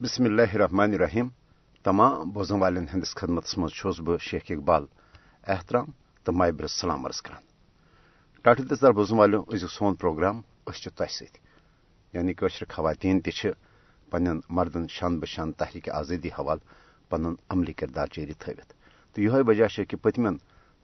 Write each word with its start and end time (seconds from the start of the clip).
بسم 0.00 0.24
اللہ 0.24 0.54
الرحمن 0.54 0.92
الرحیم 0.92 1.28
تمام 1.84 2.30
بوزن 2.32 2.60
والن 2.60 2.86
ہندس 2.92 3.14
خدمت 3.16 3.56
مز 3.58 4.00
بہ 4.00 4.16
شیخ 4.20 4.50
اقبال 4.50 4.84
احترام 5.46 5.84
تو 6.26 6.32
مائبر 6.32 6.66
سلام 6.70 7.06
عرض 7.06 7.20
کران 7.20 7.42
ٹاٹل 8.44 8.66
تر 8.70 8.92
بوزن 8.92 9.18
والو 9.18 9.40
ازیک 9.48 9.70
سون 9.70 9.94
پروگرام 9.94 10.40
اس 10.66 10.82
تہ 10.88 11.04
ست 11.10 11.38
یعنی 12.14 12.32
قشر 12.34 12.64
خواتین 12.70 13.20
تہ 13.20 13.46
پن 14.12 14.26
مردن 14.50 14.86
شان 14.88 15.18
بشان 15.20 15.52
تحریک 15.54 15.88
آزادی 15.90 16.28
حوالہ 16.28 16.60
پن 17.10 17.24
عملی 17.50 17.72
کردار 17.72 18.06
جاری 18.12 18.34
تھوت 18.34 18.72
تو 19.16 19.22
یہ 19.22 19.42
وجہ 19.46 19.68
کہ 19.82 19.96
پتمن 19.98 20.36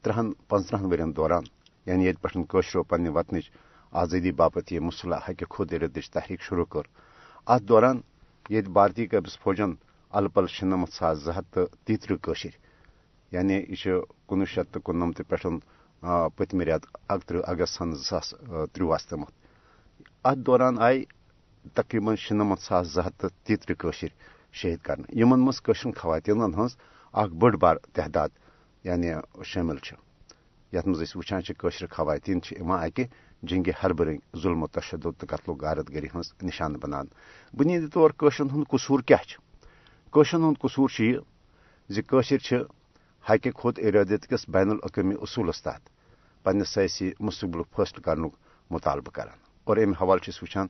ترہن 0.04 0.32
پانچترہن 0.48 0.86
ورین 0.92 1.14
دوران 1.16 1.44
یعنی 1.86 2.08
یت 2.08 2.22
پہ 2.22 2.80
پنہ 2.82 3.10
وطنچ 3.10 3.50
آزادی 3.92 4.32
باپت 4.32 4.72
یہ 4.72 4.80
مسلح 4.80 5.28
حق 5.28 5.44
خود 5.50 5.72
ارادچ 5.72 6.10
تحریک 6.10 6.42
شروع 6.42 6.64
کر 6.66 6.88
ات 7.46 7.68
دوران 7.68 8.00
یت 8.50 8.68
بھارتی 8.68 9.06
قبض 9.06 9.36
فوجن 9.42 9.72
ال 10.12 10.28
پل 10.28 10.46
شنمت 10.46 10.92
ساس 10.92 11.18
زٕ 11.18 11.32
ہتھ 11.36 11.50
تہٕ 11.52 11.66
تیترہ 11.84 12.16
کشر 12.22 12.54
یعنی 13.32 13.54
یہ 13.68 14.00
کنوہ 14.28 14.44
شیت 14.44 14.72
تو 14.72 14.80
کنمت 14.80 15.20
پہ 15.28 15.36
پتم 16.36 16.60
رٮ۪تھ 16.60 16.86
اکترہ 17.08 17.40
اگست 17.44 17.74
سن 17.78 17.92
زٕ 17.94 18.04
ساس 18.04 18.34
ترٛوہس 18.72 19.06
تامتھ 19.06 19.32
ات 20.24 20.38
دوران 20.46 20.78
آئی 20.78 21.04
تقریباً 21.74 22.16
شنمت 22.16 22.60
ساس 22.60 22.86
زٕ 22.94 23.06
ہتھ 23.06 23.18
تہٕ 23.18 23.30
تیترہ 23.44 23.74
کشر 23.74 24.10
شہید 24.52 24.80
کرنے. 24.82 25.06
یمن 25.20 25.40
مز 25.40 25.62
قشر 25.62 25.90
خواتین 26.00 26.54
ہز 26.58 26.76
اخ 27.14 27.28
بڑ 27.40 27.54
بار 27.56 27.76
تعداد 27.94 28.28
یعنی 28.84 29.10
شامل 29.44 29.76
یت 30.72 30.86
مز 30.86 31.02
وچان 31.16 31.40
قشر 31.58 31.86
خواتین 31.90 32.38
یوان 32.58 32.84
اکہ 32.84 33.04
جنگ 33.42 33.68
ہربرنگ 33.82 34.18
ظلم 34.36 34.62
و 34.62 34.66
تشدد 34.66 35.02
تو 35.02 35.26
قتل 35.28 35.50
و 35.50 35.54
غارت 35.54 35.90
گری 35.90 36.06
ہز 36.06 36.32
نشان 36.42 36.72
بنان۔ 36.72 37.06
بنیادی 37.54 37.86
طور 37.86 38.10
قشرن 38.16 38.50
ہند 38.50 38.64
قصور 38.70 39.00
کیا 39.00 39.16
قشرن 40.10 40.42
ہند 40.42 40.54
قصور 40.60 40.88
یہ 40.98 41.18
زشر 41.88 42.62
حقہ 43.30 43.50
خود 43.54 43.78
ارادت 43.78 44.28
کس 44.28 44.48
بین 44.48 44.70
الاقوامی 44.70 45.14
اصولس 45.20 45.62
تحت 45.62 45.82
پنس 46.44 46.68
سیاسی 46.68 47.10
مستقبل 47.20 47.62
فیصلہ 47.76 48.00
کرنے 48.00 48.28
مطالبہ 48.70 49.10
کران۔ 49.10 49.38
اور 49.64 49.76
ام 49.76 49.92
حوالہ 49.92 50.30
وچان 50.42 50.66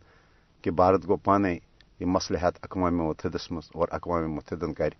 کہ 0.62 0.70
بھارت 0.70 1.08
گو 1.08 1.16
پانے 1.16 1.58
یہ 2.00 2.06
مسئلہ 2.06 2.38
اقوام 2.62 2.96
متحدس 2.96 3.50
مز 3.50 3.70
اور 3.74 3.88
اقوام 3.90 4.32
متحدن 4.32 4.74
کر 4.74 4.90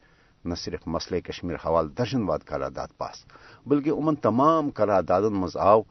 نہ 0.44 0.54
صرف 0.54 0.86
مسئلہ 0.86 1.20
کشمیر 1.20 1.56
حوالہ 1.56 1.88
درجن 1.88 2.22
واد 2.22 2.38
قرارداد 2.44 2.88
پاس، 2.96 3.24
بلکہ 3.66 3.90
ان 3.90 4.16
تمام 4.16 4.70
قراردادن 4.70 5.34
مز 5.34 5.56
آو 5.56 5.82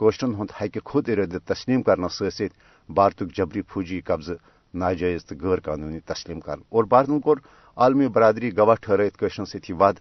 کوشرن 0.00 0.34
ہند 0.34 0.50
حقہ 0.60 0.78
خود 0.84 1.08
ارادت 1.08 1.46
تسلیم 1.48 1.82
کرنا 1.82 2.08
ست 2.08 2.42
بھارتک 2.88 3.36
جبری 3.36 3.62
فوجی 3.68 4.00
قبضہ 4.08 4.32
ناجائز 4.74 5.24
تو 5.26 5.34
غیر 5.40 5.60
قانونی 5.66 6.00
تسلیم 6.10 6.40
کر۔ 6.40 6.58
اور 6.68 6.84
بھارتن 6.84 7.20
کور 7.20 7.36
عالمی 7.76 8.08
برادری 8.14 8.56
گواہ 8.56 8.74
ٹھہرت 8.82 9.16
قشرن 9.18 9.44
ست 9.52 9.70
ود 9.80 9.96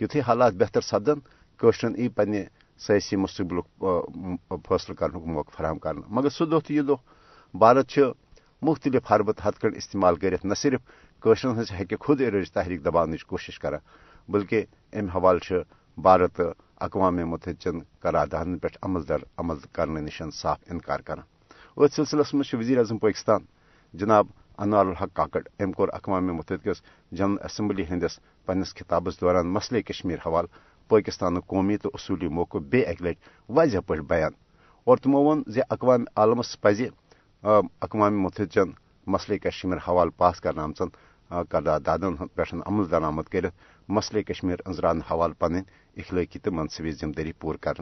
یتھے 0.00 0.20
حالات 0.26 0.54
بہتر 0.60 0.80
سپدن 0.80 1.18
قشرن 1.60 1.94
ای 1.98 2.08
پنہ 2.16 2.42
سیاسی 2.86 3.16
مستقبل 3.16 3.60
فیصلہ 4.68 4.94
کرنے 4.94 5.18
موقع 5.32 5.50
فراہم 5.56 5.78
کرنا۔ 5.78 6.06
مگر 6.08 6.28
سہ 6.28 6.44
دہ 6.44 6.58
تو 6.66 6.72
یہ 6.72 6.82
دہ 6.88 6.96
بھارت 7.54 7.98
مختلف 8.62 9.12
حربت 9.12 9.40
ہتھ 9.46 9.58
کٹ 9.60 9.76
استعمال 9.76 10.16
کرت 10.20 10.44
نہ 10.44 10.54
صرف 10.54 10.80
قشرن 11.22 11.58
ہز 11.60 11.70
ہیکہ 11.78 11.96
خود 12.00 12.20
ارج 12.20 12.50
تحریک 12.52 12.84
دبان 12.84 13.16
کوشش 13.26 13.58
کران 13.58 13.80
بلکہ 14.28 14.64
ام 14.92 15.08
حوالہ 15.14 15.60
بھارت 15.96 16.40
اقوام 16.80 17.16
متحد 17.16 17.54
چن 17.60 17.78
قراردادن 18.00 18.58
پہ 18.58 18.68
عمل 18.82 19.02
در 19.08 19.16
عمل 19.38 19.56
کرنے 19.72 20.00
نشن 20.00 20.30
صاف 20.30 20.58
انکار 20.70 21.00
کران 21.00 21.24
ات 21.76 21.92
سلسلس 21.92 22.34
مز 22.34 22.54
وزیر 22.54 22.78
اعظم 22.78 22.98
پاکستان 22.98 23.40
جناب 23.94 24.26
انوار 24.58 24.86
الحق 24.86 25.08
کاکڑ 25.12 25.40
ام 25.58 25.72
کور 25.72 25.88
اقوام 25.92 26.26
متحد 26.26 26.64
کس 26.64 26.82
جنرل 27.12 27.36
اسمبلی 27.44 27.84
ہندس 27.90 28.18
پنس 28.46 28.74
خطابس 28.74 29.20
دوران 29.20 29.46
مسئلہ 29.46 29.80
کشمیر 29.80 30.16
حوالہ، 30.26 30.46
پاکستان 30.88 31.40
قومی 31.40 31.76
تو 31.76 31.90
اصولی 31.94 32.28
موقع 32.28 32.58
بے 32.58 32.82
اک 32.82 33.02
لٹ 33.02 33.16
واضح 33.48 33.78
پہ 33.86 34.00
بیان۔ 34.00 34.32
اور 34.84 34.96
تمو 34.96 35.22
ون 35.24 35.42
اقوام 35.70 36.04
عالمس 36.16 36.60
پزِ 36.60 36.88
اقوام 37.80 38.22
متحد 38.22 38.46
چن 38.46 38.70
مسئلہ 39.06 39.38
کشمیر 39.38 39.78
حوالہ 39.78 40.10
پاس 40.16 40.40
کرنا 40.40 40.66
آمژن 41.30 41.44
قراردادن 41.50 42.16
پہ 42.16 42.42
عمل 42.66 42.90
درآمد 42.90 43.22
کرت 43.22 43.52
مسئلہ 43.88 44.22
کشمیر 44.22 44.56
انزران 44.66 45.00
حوالہ 45.10 45.34
پن 45.38 45.54
اخلٲقی 45.96 46.38
تو 46.38 46.52
منصوی 46.52 46.92
ذمہ 46.92 47.12
داری 47.12 47.32
پور 47.32 47.54
کر 47.54 47.80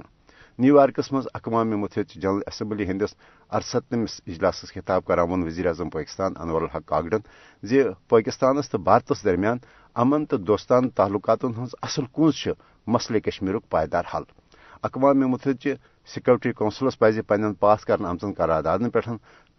نیو 0.59 0.77
یارکس 0.77 1.13
مز 1.13 1.27
اقوام 1.35 1.69
متحد 1.81 2.11
جنرل 2.23 2.41
اسمبلی 2.47 2.85
ہندس 2.87 3.15
ارستمس 3.51 4.21
اجلاس 4.27 4.65
خطاب 4.75 5.05
کران 5.05 5.31
ون 5.31 5.43
وزیر 5.43 5.67
اعظم 5.67 5.89
پاکستان 5.89 6.33
انور 6.37 6.63
الحق 6.63 6.85
کاگڈن 6.87 7.21
زِ 7.63 7.83
پاکستانس 8.09 8.71
تو 8.71 8.79
بھارتس 8.79 9.25
درمیان 9.25 9.59
امن 9.95 10.27
تو 10.27 10.37
دوستان 10.37 10.89
تعلقات 10.91 11.45
ہز 11.45 11.75
اصل 11.83 12.05
کنز 12.13 12.49
مسئلہ 12.87 13.19
کشمیر 13.19 13.59
پائیدار 13.71 14.05
حل۔ 14.15 14.23
اقوام 14.83 15.19
متحد 15.19 15.67
سیکورٹی 16.15 16.53
کونسلس 16.53 16.99
پزِ 16.99 17.21
پنن 17.29 17.55
پاس 17.55 17.85
کرنا 17.85 18.09
آمژن 18.09 18.33
قراردادن 18.33 18.91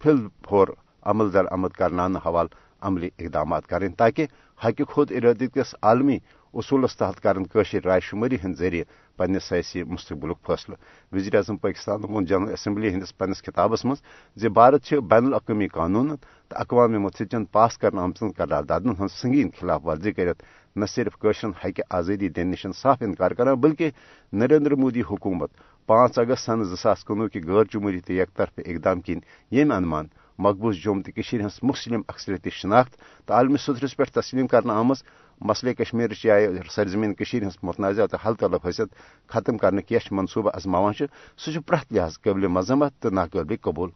پھل 0.01 0.27
پھور 0.41 0.67
عمل 1.01 1.33
در 1.33 1.45
عمل 1.51 1.69
کرنانے 1.69 2.19
حوالہ 2.25 2.64
عملی 2.81 3.09
اقدامات 3.19 3.67
کریں 3.67 3.89
تاکہ 3.89 4.27
حقہ 4.59 4.83
خود 4.83 5.11
ارادی 5.11 5.47
کس 5.47 5.75
عالمی 5.81 6.17
اصولس 6.53 6.95
تحت 6.97 7.19
کرن 7.21 7.43
رائے 7.85 7.99
شماری 7.99 8.37
ہند 8.43 8.55
ذریعہ 8.55 8.83
پنس 9.19 9.43
سیاسی 9.43 9.83
مستقبل 9.83 10.31
فیصلہ 10.47 10.75
وزیر 11.11 11.35
اعظم 11.35 11.57
پاکستان 11.57 12.03
وون 12.03 12.25
جنرل 12.25 12.53
اسمبلی 12.53 12.89
ہندس 12.89 13.17
پنس 13.17 13.43
خطابس 13.43 13.85
مز 13.85 14.45
بھارت 14.53 14.93
بین 14.93 15.25
الاقوامی 15.25 15.67
قانون 15.67 16.15
تو 16.51 16.55
اقوام 16.55 17.01
متحدن 17.01 17.45
پاس 17.45 17.77
کرنا 17.77 18.01
آمژن 18.01 18.31
قراردادن 18.31 18.95
ہن 18.99 19.07
سنگین 19.11 19.49
خلاف 19.59 19.85
ورزی 19.85 20.11
کرت 20.11 20.43
نہ 20.75 20.85
صرف 20.85 21.19
قشرن 21.19 21.51
حقہ 21.63 21.81
آزادی 21.89 22.29
دن 22.29 22.47
نشن 22.47 22.71
صاف 22.71 23.01
انکار 23.01 23.31
کران 23.31 23.59
بلکہ 23.61 23.91
نریندر 24.33 24.75
مودی 24.75 25.01
حکومت 25.01 25.49
پانچ 25.89 26.19
اگست 26.19 26.45
سن 26.45 26.63
زاس 26.63 27.03
کنوہ 27.05 27.27
کہ 27.27 27.39
غیر 27.47 27.63
جمہوری 27.73 27.99
تو 27.99 28.13
یک 28.13 28.35
طرف 28.35 28.59
اقدام 28.65 29.01
کن 29.01 29.19
یم 29.51 29.71
انمان 29.71 30.05
مقبوض 30.39 30.75
جوم 30.75 31.01
تو 31.01 31.11
ہز 31.45 31.59
مسلم 31.63 32.01
اکثریت 32.07 32.47
شناخت 32.51 32.95
تو 33.25 33.33
عالمی 33.33 33.57
صدرس 33.57 33.95
پہ 33.97 34.03
تسلیم 34.13 34.47
کرنا 34.47 34.73
آمز 34.79 35.03
مسئلہ 35.41 35.73
کشمیر 35.73 36.13
چاہے 36.13 36.47
سرزمین 36.71 37.13
ہز 37.19 37.57
متنازع 37.63 38.05
تو 38.05 38.17
حل 38.25 38.33
طلب 38.39 38.65
حیثیت 38.65 38.89
ختم 39.29 39.57
کرنے 39.57 39.81
کیش 39.81 40.11
منصوبہ 40.11 40.51
ازماوان 40.53 40.93
سہ 41.37 41.59
پریت 41.65 41.93
لحاظ 41.93 42.17
قابل 42.23 42.47
مذمت 42.47 42.93
تو 42.99 43.09
ناقابل 43.09 43.55
قبول۔ 43.61 43.89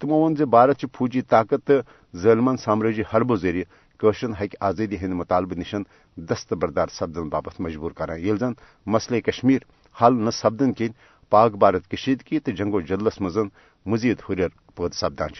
تمو 0.00 0.16
ون 0.24 0.34
بھارت 0.34 0.84
فوجی 0.94 1.22
طاقت 1.22 1.66
تو 1.66 1.74
ظلمن 2.16 2.56
سامراجی 2.56 3.02
حربو 3.14 3.36
ذریعہ 3.36 3.64
قشرن 4.00 4.32
ہک 4.40 4.54
آزادی 4.60 4.96
ہند 5.02 5.12
مطالبہ 5.12 5.54
نشن 5.60 5.82
دستبردار 6.16 6.88
سپدن 6.92 7.28
باپت 7.28 7.60
مجبور 7.60 7.90
کران۔ 7.90 8.18
یل 8.20 8.36
زن 8.38 8.52
مسئلہ 8.86 9.20
کشمیر 9.20 9.62
حل 10.02 10.14
نہ 10.24 10.30
سپدن 10.30 10.72
کن 10.72 10.92
پاک 11.32 11.52
بھارت 11.56 11.88
کشیدگی 11.90 12.38
تو 12.38 12.50
جنگ 12.50 12.74
و 12.74 12.80
جدلس 12.80 13.20
مزن 13.20 13.48
مزید 13.86 14.18
ہریر 14.28 14.48
پود 14.76 14.92
سپدان 14.94 15.30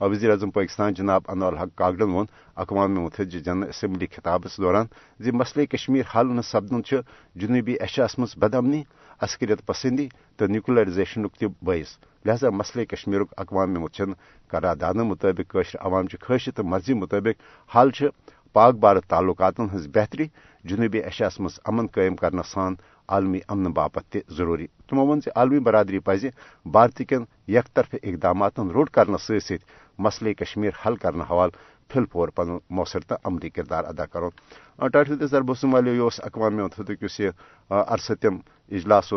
وزیر 0.00 0.30
اعظم 0.30 0.50
پاکستان 0.50 0.94
جناب 0.94 1.22
انور 1.28 1.52
الحق 1.52 1.68
کاگڈن 1.74 2.10
وون 2.10 2.26
اقوام 2.56 2.94
متحدہ 2.94 3.38
جنرل 3.38 3.68
اسمبلی 3.68 4.06
خطابس 4.06 4.56
دوران 4.58 4.86
زِ 5.20 5.30
مسئلہ 5.32 5.64
کشمیر 5.66 6.04
حل 6.14 6.34
نہ 6.36 6.40
سپدن 6.40 6.80
جنوبی 7.34 7.74
ایشیاس 7.80 8.18
مز 8.18 8.34
بدامنی، 8.36 8.82
عسکریت 9.22 9.64
پسندی 9.66 10.08
تو 10.36 10.46
نیوکلرائزیشن 10.46 11.28
تہ 11.28 11.46
باعث 11.62 11.96
لہذا 12.24 12.50
مسئلہ 12.50 12.84
کشمیر 12.84 13.20
اقوام 13.36 13.74
متحدہ 13.74 14.12
قرارداد 14.50 14.94
مطابق 14.94 15.52
قشر 15.52 15.78
عوام 15.86 16.06
چہ 16.06 16.16
خواہش 16.26 16.48
تو 16.56 16.64
مرضی 16.64 16.94
مطابق 16.94 17.36
حل 17.76 17.90
پاک 18.52 18.74
بھارت 18.74 19.04
تعلقات 19.10 19.60
ہز 19.74 19.86
بہتری، 19.94 20.26
جنوبی 20.64 20.98
ایشیاس 20.98 21.40
مز 21.40 21.58
امن 21.64 21.86
قائم 21.86 22.16
کرنا 22.16 22.42
سان 22.42 22.74
عالمی 23.08 23.38
امن 23.48 23.72
باپت 23.72 24.04
تہ 24.12 24.18
ضروری۔ 24.32 24.66
تمو 24.88 25.06
ون 25.06 25.20
عالمی 25.36 25.58
برادری 25.58 25.98
پزِ 25.98 26.28
بھارت 26.64 27.02
کن 27.08 27.24
یک 27.48 27.74
طرف 27.74 27.94
اقدامات 28.02 28.60
روٹ 28.74 28.90
کرنے 28.90 29.40
ست 29.40 29.64
مسئلہ 29.98 30.32
کشمیر 30.32 30.70
حل 30.86 30.96
کرنے 30.96 31.24
حوالہ 31.30 31.56
پھل 31.88 32.04
پور 32.12 32.28
پن 32.34 32.48
مؤثر 32.70 33.00
تو 33.00 33.14
عملی 33.24 33.50
کردار 33.50 33.84
ادا 33.84 34.06
کرو۔ 34.06 34.30
ٹاٹل 34.92 35.26
تربوسم 35.28 35.74
والے 35.74 35.92
یہ 35.92 36.20
اقوام 36.22 36.56
متحدک 36.56 37.04
اس 37.04 37.20
ارستم 37.70 38.36
اجلاس 38.70 39.12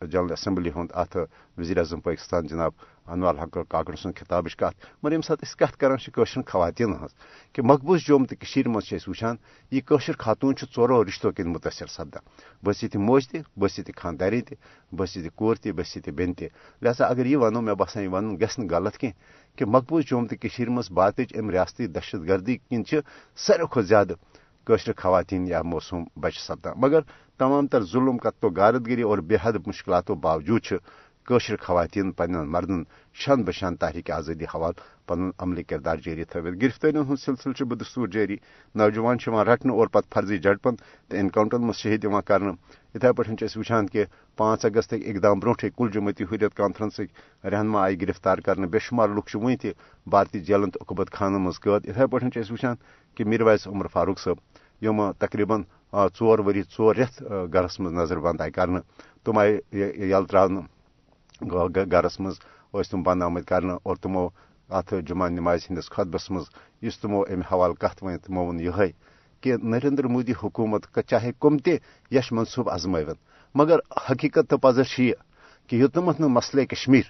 جنرل 0.00 0.32
اسمبلی 0.32 0.70
ہند 0.76 0.92
ات 0.94 1.16
وزیر 1.58 1.78
اعظم 1.78 2.00
پاکستان 2.00 2.46
جناب 2.46 2.72
انوار 3.12 3.34
حق 3.34 3.58
کاکڑ 3.68 3.94
سن 4.02 4.12
خطابچ 4.16 4.56
کت 4.56 4.74
مگر 5.02 5.12
یم 5.12 5.20
سات 5.26 5.40
کت 5.58 5.76
کران 5.80 5.96
قشر 6.14 6.42
خواتین 6.46 6.92
ہز 7.02 7.14
کہ 7.52 7.62
مقبوض 7.62 8.00
جوم 8.06 8.24
تو 8.24 8.34
مز 8.66 8.92
وچان 9.08 9.36
یہ 9.70 9.80
قشر 9.86 10.16
خاتون 10.18 10.54
ژورو 10.60 11.04
رشتو 11.04 11.30
کن 11.36 11.48
متاثر 11.52 11.86
سپدان 11.86 12.22
بس 12.64 12.82
یہ 12.84 12.98
موج 12.98 13.28
تہ 13.28 13.38
بس 13.58 13.78
یہ 13.78 13.92
خانداری 13.96 14.40
تہ 14.40 14.54
بس 14.94 15.16
یہ 15.16 15.28
کور 15.34 15.56
تہ 15.56 15.72
بس 15.76 15.96
یہ 15.96 16.10
بین 16.10 16.34
تہ۔ 16.34 16.44
لہذا 16.82 17.06
اگر 17.06 17.26
یہ 17.26 17.36
ونو 17.36 17.60
مے 17.60 17.74
باسان 17.74 18.02
یہ 18.02 18.08
ون 18.08 18.36
غلط 18.70 18.96
کی 18.96 19.10
کہ 19.56 19.64
مقبوض 19.64 20.04
جوم 20.06 20.26
تو 20.26 20.70
مز 20.72 20.90
باتچ 20.90 21.32
ام 21.38 21.50
ریاستی 21.50 21.86
دہشت 21.86 22.28
گردی 22.28 22.56
کن 22.56 22.82
ساروی 23.36 23.66
کھت 23.72 23.84
زیادہ 23.88 24.14
قشر 24.66 24.92
خواتین 24.96 25.46
یا 25.46 25.62
موسوم 25.62 26.04
بچ 26.22 26.38
سپدان 26.38 26.74
مگر 26.76 27.00
تمام 27.38 27.66
تر 27.66 27.82
ظلم، 27.92 28.16
قتل 28.16 28.46
و 28.46 29.08
اور 29.08 29.18
بے 29.18 29.36
حد 29.42 29.56
مشکلاتوں 29.66 30.16
باوجود 30.16 30.62
قشر 31.28 31.56
خواتین 31.56 32.10
پن 32.12 32.32
مردن 32.52 32.82
شن 33.14 33.42
بشان 33.44 33.76
تحریک 33.76 34.10
آزادی 34.10 34.44
حوالہ 34.44 34.80
پن 35.08 35.30
عملی 35.38 35.62
کردار 35.62 35.96
جاری 36.04 36.24
تھوت 36.24 36.54
گرفتاری 36.62 36.98
ہند 36.98 37.18
سلسلہ 37.24 37.64
بدستور 37.64 38.08
جاری۔ 38.08 38.36
نوجوان 38.74 39.16
رٹن 39.48 39.70
اور 39.70 39.86
پتہ 39.86 40.14
فرضی 40.14 40.38
جڑپن 40.38 40.76
تو 41.08 41.16
انکاؤنٹرن 41.16 41.62
من 41.62 41.72
شہید 41.72 42.06
کر 42.26 42.40
اتھے 42.94 43.12
پہ 43.16 43.22
وچان 43.56 43.86
کہ 43.92 44.04
پانچ 44.36 44.64
اگست 44.64 44.92
اقدام 44.92 45.38
بروٹے 45.40 45.68
کل 45.76 45.90
جمعیتی 45.92 46.24
حریت 46.30 46.54
کانفرنس 46.56 47.00
رہنما 47.44 47.82
آئی 47.82 48.00
گرفتار 48.00 48.38
کرنے 48.44 48.66
بے 48.72 48.78
شمار 48.86 49.08
لوگ 49.08 49.36
ون 49.42 49.56
تہ 49.62 49.68
بھارتی 50.12 50.40
جیلن 50.48 50.70
تو 50.70 50.78
اقبت 50.82 51.12
خانہ 51.16 51.38
مز 51.44 51.60
قید 51.62 51.88
اتھے 51.88 52.06
پہ 52.06 52.16
وچان 52.52 52.74
کہ 53.16 53.24
میر 53.24 53.42
ویس 53.46 53.66
عمر 53.68 53.86
فاروق 53.92 54.18
صاحب 54.24 54.38
یم 54.84 55.00
تقریباً 55.24 55.62
ژور 56.18 56.38
وری 56.46 56.62
ژور 56.76 56.94
رٮ۪تھ 56.96 57.22
گرس 57.54 57.78
منٛز 57.80 57.94
نظر 58.00 58.18
بنٛد 58.24 58.40
آیہِ 58.40 58.52
کرنہٕ۔ 58.52 58.82
تِم 59.24 59.38
آیہِ 59.38 59.58
یلہٕ 59.72 60.26
ترٛاونہٕ 60.30 61.86
گرس 61.92 62.20
منٛز 62.20 62.36
ٲسۍ 62.72 62.90
تِم 62.90 63.02
بنٛد 63.02 63.22
آمٕتۍ 63.22 63.46
کرنہٕ 63.48 63.78
اور 63.82 63.96
تِمو 64.02 64.28
اتھ 64.78 64.94
جمعہ 65.06 65.28
نمازِ 65.28 65.60
ہندس 65.70 65.90
خطبس 65.90 66.30
منٛز 66.30 66.46
یُس 66.82 66.98
تِمو 67.00 67.20
امہِ 67.32 67.44
حوالہٕ 67.52 67.76
کتھ 67.80 68.04
ؤنۍ 68.04 68.18
تِمو 68.24 68.40
ووٚن 68.44 68.60
یِہے۔ 68.60 68.90
کہ 69.42 69.56
نریندر 69.62 70.06
مودی 70.06 70.32
حکومت 70.42 70.86
چاہے 71.08 71.30
کم 71.40 71.58
تہِ 71.58 71.76
یش 72.10 72.32
منصوٗبہٕ 72.32 72.74
ازمٲوِن 72.74 73.18
مگر 73.54 73.78
حقیقت 74.10 74.50
تہٕ 74.50 74.60
پزر 74.62 74.84
چھِ 74.84 75.04
یہِ 75.04 75.14
کہ 75.68 75.76
یوٚتامَتھ 75.76 76.20
نہٕ 76.20 76.66
کشمیر 76.70 77.06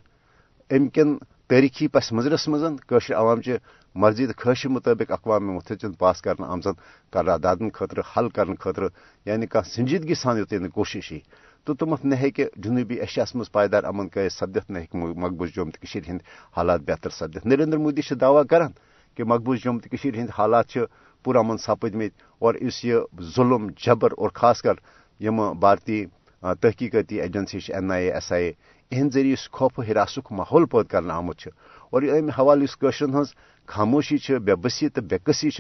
امہِ 0.71 0.91
کٮ۪ن 0.95 1.17
تٲریخی 1.49 1.87
پس 1.89 2.13
منظرس 2.13 2.49
منٛز 2.49 2.81
کٲشر 2.89 3.15
عوامچہِ 3.15 3.57
مرضی 3.95 4.27
تو 4.27 4.33
خواہش 4.43 4.67
مطابق 4.67 5.13
اقوام 5.13 5.53
متحدہ 5.55 5.91
پاس 5.99 6.23
کرنے 6.23 6.47
آمژن 6.47 6.75
قراردادن 7.13 7.71
خاطر 7.75 7.99
حل 8.13 8.29
کرنے 8.29 8.55
خاطر 8.61 8.83
یعنی 9.27 9.47
کھانا 9.47 9.69
سنجیدگی 9.75 10.15
سان 10.15 10.39
یوتن 10.39 10.69
کوشش 10.69 11.13
ہی۔ 11.13 11.19
تو 11.65 11.75
تمت 11.75 12.05
نہ 12.05 12.15
ہیکہ 12.15 12.45
جنوبی 12.57 12.95
ایشیاس 12.95 13.35
مز 13.35 13.51
پائیدار 13.53 13.85
امن 13.85 14.09
قید 14.09 14.31
سپدت 14.31 14.71
نہ 14.71 14.79
ہیکہ 14.79 14.97
مقبوض 14.97 15.51
جوم 15.51 15.71
تو 15.71 15.99
ہند 16.09 16.21
حالات 16.57 16.81
بہتر 16.81 17.11
سپدت 17.11 17.47
نریندر 17.47 17.77
مودی 17.77 18.15
دعویٰ 18.15 18.43
کران 18.51 18.73
کہ 19.17 19.25
مقبوض 19.25 19.59
جوم 19.65 19.79
تو 19.79 19.97
ہند 20.15 20.31
حالات 20.39 20.77
پور 21.23 21.35
امن 21.35 21.57
سپدمت 21.57 22.13
اور 22.39 22.55
اس 22.55 22.85
یہ 22.85 22.97
ظلم، 23.37 23.67
جبر 23.77 24.13
اور 24.19 24.31
خاص 24.35 24.63
کر 24.63 24.75
یم 25.21 25.41
بھارتی 25.61 26.05
تحقیقاتی 26.43 27.21
agency 27.21 27.59
N 27.69 27.91
I 27.91 28.07
A 28.07 28.13
S 28.13 28.33
I 28.33 28.45
A 28.45 28.53
اہد 28.93 29.13
ذریعہ 29.15 29.33
اس 29.33 29.51
خوف 29.51 29.79
و 29.79 29.83
حراسک 29.83 30.33
ماحول 30.33 30.65
پید 30.67 30.87
کرنے 30.87 31.13
آمت 31.13 31.47
اور 31.93 32.03
امہ 32.03 32.31
حوالہ 32.39 32.65
اس 32.65 33.03
ہز 33.15 33.35
خاموشی 33.69 34.39
بے 34.39 34.55
بسی 34.55 34.89
تو 34.89 35.01
بے 35.01 35.19
قسی 35.19 35.51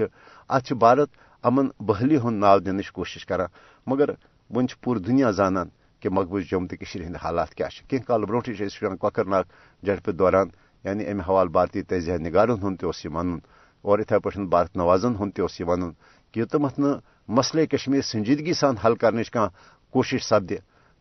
ات 0.50 0.72
بھارت 0.72 1.10
امن 1.44 1.68
بحلی 1.80 2.16
ہند 2.16 2.38
ناو 2.40 2.58
دنچ 2.58 2.90
کوشش 2.92 3.26
کران 3.26 3.48
مگر 3.86 4.10
ون 4.50 4.66
پور 4.80 4.96
دنیا 4.96 5.30
زانان 5.30 5.68
کہ 6.02 6.08
مقبوض 6.08 6.42
جوم 6.50 6.66
تو 6.66 6.76
ہند 6.96 7.16
حالات 7.16 7.54
کیا 7.54 7.68
کی 7.88 7.98
کال 7.98 8.24
بروٹھ 8.24 8.48
وچان 8.50 8.96
ناگ 9.26 9.44
جڑپ 9.82 10.10
دوران 10.10 10.48
یعنی 10.84 11.06
امہ 11.06 11.22
حوالہ 11.22 11.50
بھارتی 11.50 11.82
تجزیہ 11.82 12.16
نگارن 12.18 12.62
ہند 12.62 12.76
تہ 12.76 13.06
ون 13.06 13.38
اور 13.82 13.98
اتھے 13.98 14.18
پہ 14.18 14.44
بھارت 14.54 14.76
نوازن 14.76 15.14
ہند 15.20 15.30
تہ 15.36 15.62
ون 15.68 15.92
کہ 16.34 16.40
یوتمت 16.40 16.80
مسئلے 17.28 17.66
کشمیر 17.66 18.02
سنجیدگی 18.12 18.52
سان 18.60 18.76
حل 18.84 18.94
کرنے 19.02 19.22
کھانا 19.32 19.48
کوشش 19.94 20.24
سپدِ 20.24 20.56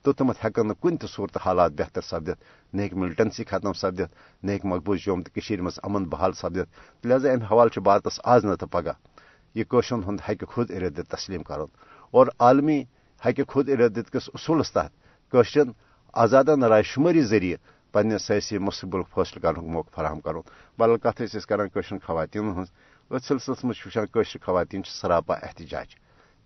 توٚتامَتھ 0.05 0.45
ہٮ۪کن 0.45 0.67
نہٕ 0.67 0.79
کُنہِ 0.81 0.99
تہِ 0.99 1.09
صوٗرتہٕ 1.09 1.41
حالات 1.45 1.71
بہتر 1.79 2.01
سپدِتھ 2.01 2.39
نہ 2.73 2.81
ہیٚکہِ 2.81 2.97
ملٹنسی 3.01 3.43
ختم 3.49 3.73
سپدِتھ 3.73 4.11
نہ 4.43 4.51
ہیٚکہِ 4.51 4.69
مقبوض 4.71 4.99
جوم 5.05 5.21
تہٕ 5.23 5.33
کٔشیٖرِ 5.35 5.79
امن 5.83 6.03
بحال 6.09 6.33
سپدِتھ 6.41 7.05
لہذا 7.07 7.31
امہِ 7.31 7.45
حوالہٕ 7.51 7.73
چھُ 7.73 7.81
بھارتس 7.83 8.19
آز 8.33 8.45
نہ 8.45 8.55
تہٕ 8.55 8.71
پگہہ 8.71 8.97
یہِ 9.55 9.65
کٲشرن 9.69 10.03
ہُنٛد 10.03 10.19
ہیٚکہِ 10.27 10.47
خود 10.53 10.71
ارادت 10.71 11.07
تسلیم 11.15 11.43
کرُن 11.43 11.69
اور 12.13 12.27
عالمی 12.39 12.79
ہیٚکہِ 13.21 13.45
خود 13.47 13.69
ارادت 13.69 14.11
کِس 14.13 14.29
اصوٗلس 14.33 14.71
تحت 14.71 14.91
کٲشرٮ۪ن 15.31 15.71
آزادن 16.23 16.63
راے 16.63 16.83
شُمٲری 16.91 17.21
ذٔریعہٕ 17.21 17.61
پننہِ 17.91 18.19
سیٲسی 18.19 18.57
مستقبلُک 18.57 19.07
فٲصلہٕ 19.09 19.41
کرنُک 19.41 19.63
موقعہٕ 19.63 19.95
فراہم 19.95 20.19
کرُن۔ 20.19 20.41
بدل 20.79 20.97
کتھ 20.97 21.21
ٲسۍ 21.21 21.39
أسۍ 21.39 21.47
کران 21.49 21.69
کٲشرٮ۪ن 21.69 21.99
خواتیٖنن 22.05 22.49
ہٕنٛز۔ 22.49 22.69
أتھۍ 23.11 23.27
سلسلس 23.27 23.63
منٛز 23.63 23.77
چھِ 23.77 23.87
وٕچھان 23.87 24.81
سراپا 24.85 25.33
احتجاج۔ 25.33 25.87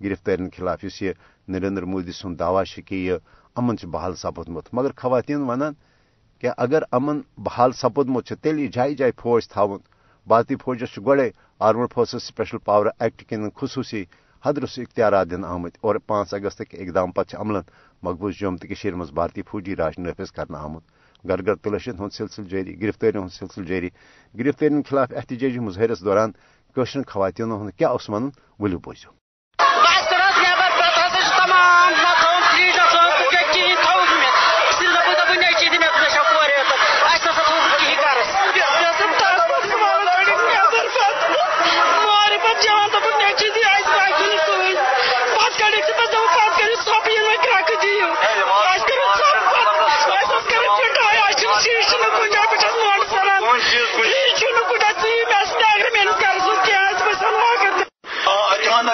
گرفتارین 0.04 0.50
خلاف 0.58 0.84
یُس 0.84 1.02
یہِ 1.02 1.14
نریندر 1.48 1.84
مودی 1.84 2.12
سُنٛد 2.12 2.40
دعویٰ 2.40 2.64
چھُ 2.66 2.82
کہِ 2.86 2.98
یہِ 2.98 3.18
امن 3.56 3.76
بحال 3.92 4.16
سپودمت 4.16 4.66
مگر 4.74 4.92
خواتین 4.98 5.42
ونان 5.50 5.74
کہ 6.40 6.50
اگر 6.58 6.82
امن 6.92 7.22
بحال 7.38 7.72
سپودمت 7.72 8.34
تیل 8.42 8.60
یہ 8.60 8.68
جائیں 8.68 8.96
جائیں 8.96 9.22
فوج 9.22 9.48
تھاون۔ 9.48 9.80
بھارتی 10.28 10.56
فوجس 10.56 10.98
گوڑے 10.98 11.30
armed 11.60 11.94
forces 11.94 12.24
special 12.24 12.58
power 12.58 12.86
act 13.00 13.30
کن 13.30 13.50
خصوصی 13.56 14.04
حدرس 14.46 14.80
اختیارات 14.80 15.32
دن 15.32 15.46
آمت 15.46 15.78
اور 15.82 15.96
پانچ 15.96 16.34
اگست 16.34 16.62
اقدام 16.74 17.12
پتہ 17.12 17.38
عمل 17.38 17.56
مقبوض 18.04 18.34
جوم 18.34 18.58
تو 18.58 18.96
مز 18.96 19.12
بھارتی 19.12 19.42
فوجی 19.42 19.76
راج 19.76 19.94
نافذ 19.98 20.32
کرنا 20.32 20.58
آمت۔ 20.58 20.84
گھر 21.28 21.46
گھر 21.46 21.56
تلاشن 21.56 21.96
ہند 22.00 22.14
سلسلہ 22.14 22.48
جاری 22.48 22.82
گرفتاری 22.82 23.18
ہند 23.18 23.34
سلسلہ 23.34 23.66
جاری 23.66 23.90
گرفتاری 24.34 24.82
خلاف 24.90 25.12
احتجاجی 25.16 25.60
مظاہرس 25.60 26.00
دوران 26.06 26.32
قشر 26.76 27.02
خواتین 27.08 27.52
ہند 27.52 27.78
کیا 27.78 27.90
ون 28.10 28.30
ولو 28.60 28.80
بوزو 28.80 29.25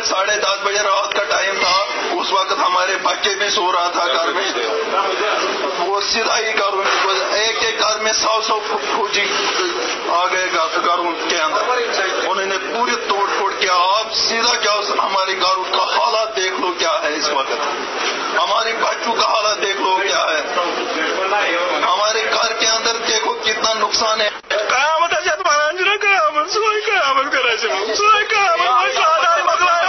ساڑھے 0.06 0.36
دس 0.38 0.62
بجے 0.64 0.80
رات 0.80 1.14
کا 1.14 1.24
ٹائم 1.24 1.56
تھا۔ 1.60 1.86
اس 2.12 2.32
وقت 2.32 2.52
ہمارے 2.52 2.98
بچے 3.04 3.36
میں 3.36 3.50
سو 3.50 3.72
رہا 3.72 3.90
تھا 3.90 4.08
گھر 4.08 4.28
میں۔ 4.28 4.52
وہ 5.80 6.02
سیدھا 6.02 6.40
ہی 6.40 6.58
گھروں 6.58 6.84
ایک 7.34 7.64
ایک 7.64 7.80
گھر 7.80 8.00
میں 8.00 8.14
سو 8.14 8.42
سو 8.42 8.60
فوجی 8.70 9.26
آ 10.10 10.26
گئے 10.26 10.46
گھروں 10.54 11.30
کے 11.30 11.38
اندر۔ 11.38 11.62
انہوں 12.28 12.46
نے 12.46 12.58
پوری 12.58 12.96
توڑ 13.10 13.28
پھوڑ 13.38 13.52
کیا 13.60 13.74
آپ 13.74 14.14
سیدھا 14.14 14.56
کیا 14.56 14.72
ہمارے 15.06 15.34
گھروں 15.42 15.64
کا 15.64 15.84
حالات 15.84 16.36
دیکھ 16.36 16.62
لو 16.62 16.74
کیا 16.78 17.00
ہے 17.04 17.16
اس 17.16 17.30
وقت۔ 17.30 17.52
ہمارے 18.40 18.74
بچوں 18.74 19.14
کا 19.14 19.28
حالات 19.34 19.62
دیکھ 19.62 19.82
لو 19.82 20.00
کیا 20.04 20.26
ہے۔ 20.32 20.42
ہمارے 21.84 22.24
گھر 22.24 22.54
کے 22.54 22.68
اندر 22.68 22.98
دیکھو 23.08 23.34
کتنا 23.34 23.74
نقصان 23.74 24.22
ہے۔ 24.22 24.30
قیامت 24.50 25.12
قیامت 26.90 27.32
قیامت 28.30 29.81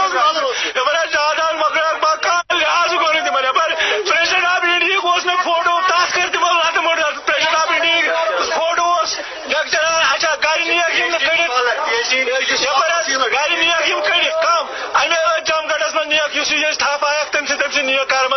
نیک 17.92 18.08
کار 18.08 18.28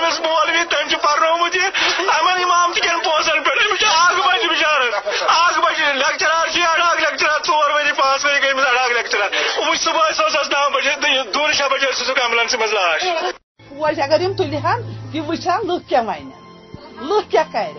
مز 0.00 0.20
مول 0.20 0.50
چھ 0.52 0.64
تم 0.70 0.88
چھ 0.88 0.94
پرنومت 0.96 1.56
امن 2.08 2.42
امام 2.42 2.72
تہ 2.72 2.80
کن 2.80 2.98
پونسن 3.04 3.42
پہ 3.42 3.50
وہ 9.72 9.76
صبح 9.78 10.10
سوزس 10.12 10.48
نو 10.52 10.62
بجے 10.70 11.22
دون 11.34 11.52
شاہ 11.52 11.68
بجے 11.68 11.90
سوزک 11.98 12.18
ایمبولینس 12.20 12.54
مز 12.54 12.72
لاش 12.72 13.02
فوج 13.68 14.00
اگر 14.00 14.20
یم 14.20 14.32
تلہن 14.32 14.82
تم 15.12 15.28
وچھان 15.28 15.66
لکھ 15.66 15.88
کیا 15.88 16.00
ون 16.00 16.28
لکھ 17.02 17.30
کیا 17.30 17.42
کر 17.52 17.78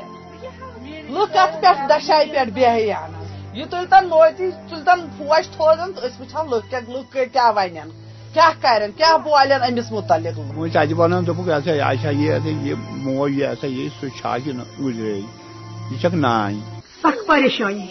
لکھ 1.09 1.37
ات 1.37 1.61
پہ 1.61 1.73
دشائی 1.89 2.31
پہ 2.31 2.45
بہان 2.55 3.13
یہ 3.53 3.65
تلتن 3.71 4.07
موتی 4.09 4.49
تلتن 4.69 5.05
فوج 5.17 5.49
تھوزن 5.55 5.93
تو 5.93 6.05
اس 6.05 6.19
وچھان 6.21 6.49
لک 6.49 6.73
لک 6.89 7.17
کیا 7.33 7.49
ونن 7.55 7.89
کیا 8.33 8.49
کرن 8.61 8.91
کیا 8.97 9.15
بولن 9.25 9.63
امس 9.63 9.91
متعلق 9.91 10.39
وہ 10.55 10.67
چاچی 10.73 10.93
ونان 10.93 11.27
دوپک 11.27 11.49
ایسا 11.49 11.77
ایسا 11.83 12.15
یہ 12.15 12.49
یہ 12.63 12.89
موج 13.03 13.37
یہ 13.37 13.47
ایسا 13.47 13.67
یہ 13.67 13.89
سو 13.99 14.09
چھاگی 14.19 14.51
نہ 14.51 14.63
گزرے 14.81 15.17
یہ 15.17 15.97
چک 16.01 16.13
نائی 16.17 16.59
سخ 17.03 17.25
پریشانی 17.27 17.87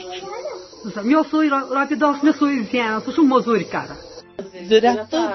سُے 0.82 2.50
زینان 2.70 3.00
سُہ 3.04 3.10
چھُ 3.14 3.20
موٚزوٗرۍ 3.30 3.66
کران 3.72 3.98
زٕ 4.68 4.78
رٮ۪تھ 4.82 5.10
تہٕ 5.10 5.26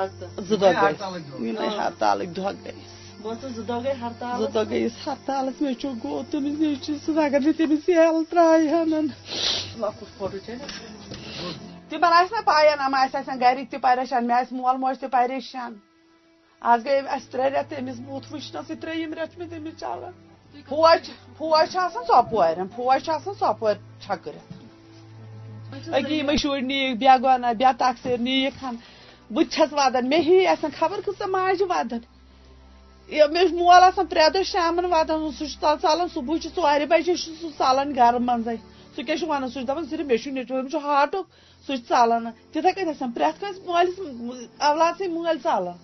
زٕ 0.48 0.58
دۄہ 0.62 0.72
گٔے 0.82 1.48
یِمے 1.48 1.68
ہرتالٕکۍ 1.78 2.34
دۄہ 2.36 2.52
گٔے 2.64 2.74
زٕ 4.54 4.64
گٔیس 4.70 4.96
ہرتالس 5.08 5.62
مےٚ 5.62 5.80
چھُ 5.82 5.88
گوٚو 6.04 6.24
تٔمِس 6.32 6.56
نیچوِس 6.60 7.04
اگر 7.26 7.40
نہٕ 7.46 7.58
تٔمِس 7.58 7.90
یل 7.90 8.18
ترٛایہِ 8.30 8.68
ہن 8.72 9.08
تمن 11.90 12.14
آسہِ 12.20 12.32
نا 12.34 12.42
پاین 12.46 12.80
یِم 12.82 12.96
آسہِ 13.02 13.16
آسان 13.20 13.40
گرِکۍ 13.42 13.70
تہِ 13.72 13.82
پریشان 13.82 14.28
مےٚ 14.28 14.40
آسہِ 14.40 14.54
مول 14.58 14.78
موج 14.82 14.96
تہِ 15.00 15.12
پریشان 15.12 15.72
آز 16.72 16.80
گٔے 16.86 17.00
اَسہِ 17.16 17.32
ترٛےٚ 17.32 17.52
رٮ۪تھ 17.54 17.70
تٔمِس 17.70 17.98
بوٗتھ 18.06 18.28
وٕچھنَسٕے 18.32 18.76
ترٛیٚیِم 18.82 19.14
رٮ۪تھ 19.14 19.38
مےٚ 19.38 19.50
تٔمِس 19.52 19.80
چلان 19.80 20.14
پوش 20.70 21.10
پوش 21.38 21.74
ژۄپورٮ۪ن 21.74 22.68
پوش 22.76 23.10
ژۄپور 23.40 23.74
چھکرِتھ 24.04 24.57
أکی 25.74 26.16
یِمے 26.16 26.36
شُرۍ 26.42 26.62
نیٖکھ 26.62 26.98
بیا 27.00 27.16
گۄنا 27.24 27.52
بیا 27.60 27.72
تقسیٖر 27.80 28.18
نیٖکھ 28.28 28.64
ہن 28.64 28.76
بہٕ 29.34 29.44
تہِ 29.44 29.52
چھس 29.54 29.74
ودان 29.74 30.10
مےٚ 30.10 30.24
ہی 30.28 30.46
آسان 30.54 30.72
خبر 30.80 31.00
کۭژاہ 31.06 31.28
ماجہِ 31.34 31.66
ودان 31.70 32.02
مےٚ 33.34 33.48
چھُ 33.48 33.56
مول 33.60 33.84
آسان 33.84 34.06
پرٛٮ۪تھ 34.12 34.34
دۄہ 34.34 34.44
شامن 34.52 34.86
ودان 34.94 35.32
سُہ 35.38 35.46
چھُ 35.46 35.56
ژلان 35.82 36.08
صبحٲے 36.14 36.40
چھُ 36.44 36.50
ژورِ 36.56 36.86
بجے 36.92 37.16
چھُ 37.16 37.32
سُہ 37.42 37.50
ژلان 37.60 37.96
گرٕ 37.96 38.20
منٛزے 38.28 38.56
سُہ 38.96 39.02
کیٛاہ 39.06 39.20
چھُ 39.20 39.28
ونان 39.30 39.50
سُہ 39.50 39.60
چھُ 39.60 39.68
دپان 39.68 39.86
صرف 39.90 40.06
مےٚ 40.10 40.18
چھُ 40.22 40.32
نیچوٗ 40.36 40.60
أمِس 40.60 40.72
چھُ 40.72 40.80
ہاٹُک 40.84 41.26
سُہ 41.66 41.76
چھُ 41.76 41.84
ژلان 41.90 42.24
تِتھے 42.52 42.72
کٔنۍ 42.76 42.90
آسان 42.96 43.12
پرٛٮ۪تھ 43.12 43.40
کٲنٛسہِ 43.40 43.62
مٲلِس 43.68 43.98
اولاد 44.68 44.94
سٕنٛدۍ 44.98 45.14
مٲلۍ 45.16 45.40
ژلان 45.44 45.78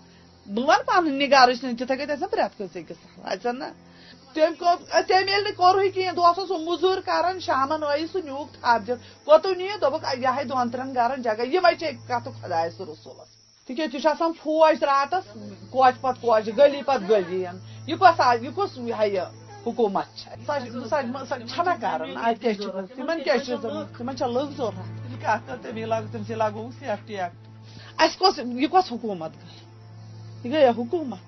بہٕ 0.53 0.65
ونہٕ 0.67 0.85
پنٕنہِ 0.87 1.31
گرٕچ 1.31 1.63
نہٕ 1.63 1.77
تِتھے 1.79 1.95
کٔنۍ 1.97 2.11
آسان 2.15 2.29
پرٛٮ۪تھ 2.31 2.57
کٲنٛسہِ 2.57 2.79
أکِس 2.83 2.99
اَژن 3.31 3.59
نا 3.59 3.69
تٔمۍ 4.33 4.55
کوٚر 4.59 4.75
تٔمۍ 5.07 5.29
ییٚلہِ 5.29 5.43
نہٕ 5.47 5.55
کوٚرُے 5.57 5.89
کِہینۍ 5.89 6.15
دۄہس 6.15 6.39
اوس 6.39 6.47
سُہ 6.47 6.57
موٚزوٗرۍ 6.65 7.01
کران 7.05 7.39
شامن 7.39 7.81
ٲیی 7.81 8.05
سُہ 8.11 8.19
نیوٗکھ 8.25 8.51
تھپھ 8.53 8.83
دِتھ 8.87 9.01
کوٚتُن 9.25 9.57
نِیہِ 9.57 9.79
دوٚپُکھ 9.81 10.05
یِہے 10.23 10.43
دۄن 10.49 10.69
ترٛٮ۪ن 10.71 10.95
گرن 10.95 11.21
جگہ۔ 11.21 11.43
یِمے 11.53 11.75
چھِ 11.79 11.85
کتھٕ 12.07 12.31
خۄدایس 12.41 12.81
رسوٗلس 12.81 13.29
تِکیٛازِ 13.67 14.05
آسان 14.07 14.31
فوج 14.43 14.83
راتس 14.83 15.25
کوچہِ 15.71 16.01
پتہٕ 16.01 16.21
کوچہِ 16.21 16.57
گلی 16.57 16.81
پتہٕ 16.85 17.09
گلی 17.09 17.45
یہِ 17.87 17.97
کۄس 17.99 18.19
یہِ 18.41 18.53
کُس 18.55 18.77
یہِ 18.77 19.19
حکوٗمت 19.65 20.07
چھنا 20.17 21.73
کران 21.81 22.09
لُکھ 24.33 24.51
ضوٚرتھ 24.57 24.81
کتھ 25.21 25.47
کر 25.47 25.55
تمی 25.61 25.85
لاگو 25.85 26.07
تٔمسٕے 26.11 26.35
لاگو 26.35 26.69
سیفٹی 26.79 27.19
ایکٹ 27.19 28.01
اَسہِ 28.01 28.19
کۄس 28.19 28.39
یہِ 28.39 28.69
کۄس 28.71 28.91
حکوٗمت۔ 28.91 29.31
گٔے 30.45 30.49
یہِ 30.49 30.53
گٔیا 30.53 30.71
حکوٗمت۔ 30.77 31.23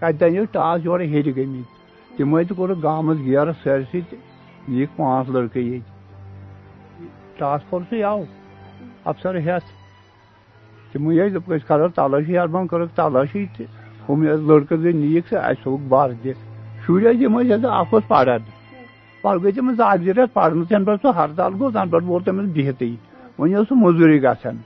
کتہِ 0.00 0.44
ٹاس 0.52 0.80
یورٕ 0.84 1.06
ہیٚرِ 1.12 1.36
گٔمٕتۍ 1.36 1.83
تمے 2.16 2.42
تہِ 2.44 2.56
کوٚرُکھ 2.56 2.82
گامس 2.82 3.18
گیرٕ 3.24 3.52
سٲرسٕے 3.62 4.00
تہٕ 4.10 4.18
نِیِکھ 4.68 4.90
پانٛژھ 4.96 5.30
لڑکہٕ 5.30 5.62
ییٚتہِ 5.62 7.38
ٹاسک 7.38 7.68
فورسٕے 7.70 8.02
آو 8.10 8.22
افسر 9.10 9.34
ہٮ۪تھ 9.36 9.68
تِمے 10.92 11.14
ٲسۍ 11.14 11.32
دوٚپُکھ 11.32 11.54
أسۍ 11.54 11.66
کرو 11.68 11.88
تلٲشی 11.96 12.38
اربن 12.38 12.66
کٔرٕکھ 12.66 12.94
تلٲشی 12.96 13.44
تہٕ 13.56 13.66
ہُم 14.08 14.22
لڑکہٕ 14.22 14.78
زٕ 14.82 14.92
نِیِکھ 15.00 15.28
سُہ 15.28 15.36
اَسہِ 15.38 15.62
تھوٚوُکھ 15.62 15.88
بر 15.88 16.12
دِتھ 16.22 16.38
شُرۍ 16.86 17.02
ٲسۍ 17.02 17.20
یِم 17.22 17.38
ٲسۍ 17.40 17.68
اکھ 17.80 17.94
اوس 17.94 18.08
پران 18.08 18.42
پتہٕ 19.22 19.40
گٔے 19.42 19.52
تٔمِس 19.52 19.80
اکھ 19.80 20.02
زٕ 20.02 20.14
رٮ۪تھ 20.16 20.34
پرنس 20.34 20.68
پٮ۪ٹھ 20.68 21.02
سُہ 21.02 21.14
ہرتال 21.18 21.52
گوٚو 21.58 21.70
تَنہٕ 21.70 21.90
پٮ۪ٹھ 21.90 22.04
ووت 22.08 22.24
تٔمِس 22.24 22.48
بِہتٕے 22.54 22.94
وۄنۍ 23.38 23.54
اوس 23.56 23.68
سُہ 23.68 23.74
موٚزوٗری 23.82 24.22
گژھان 24.22 24.56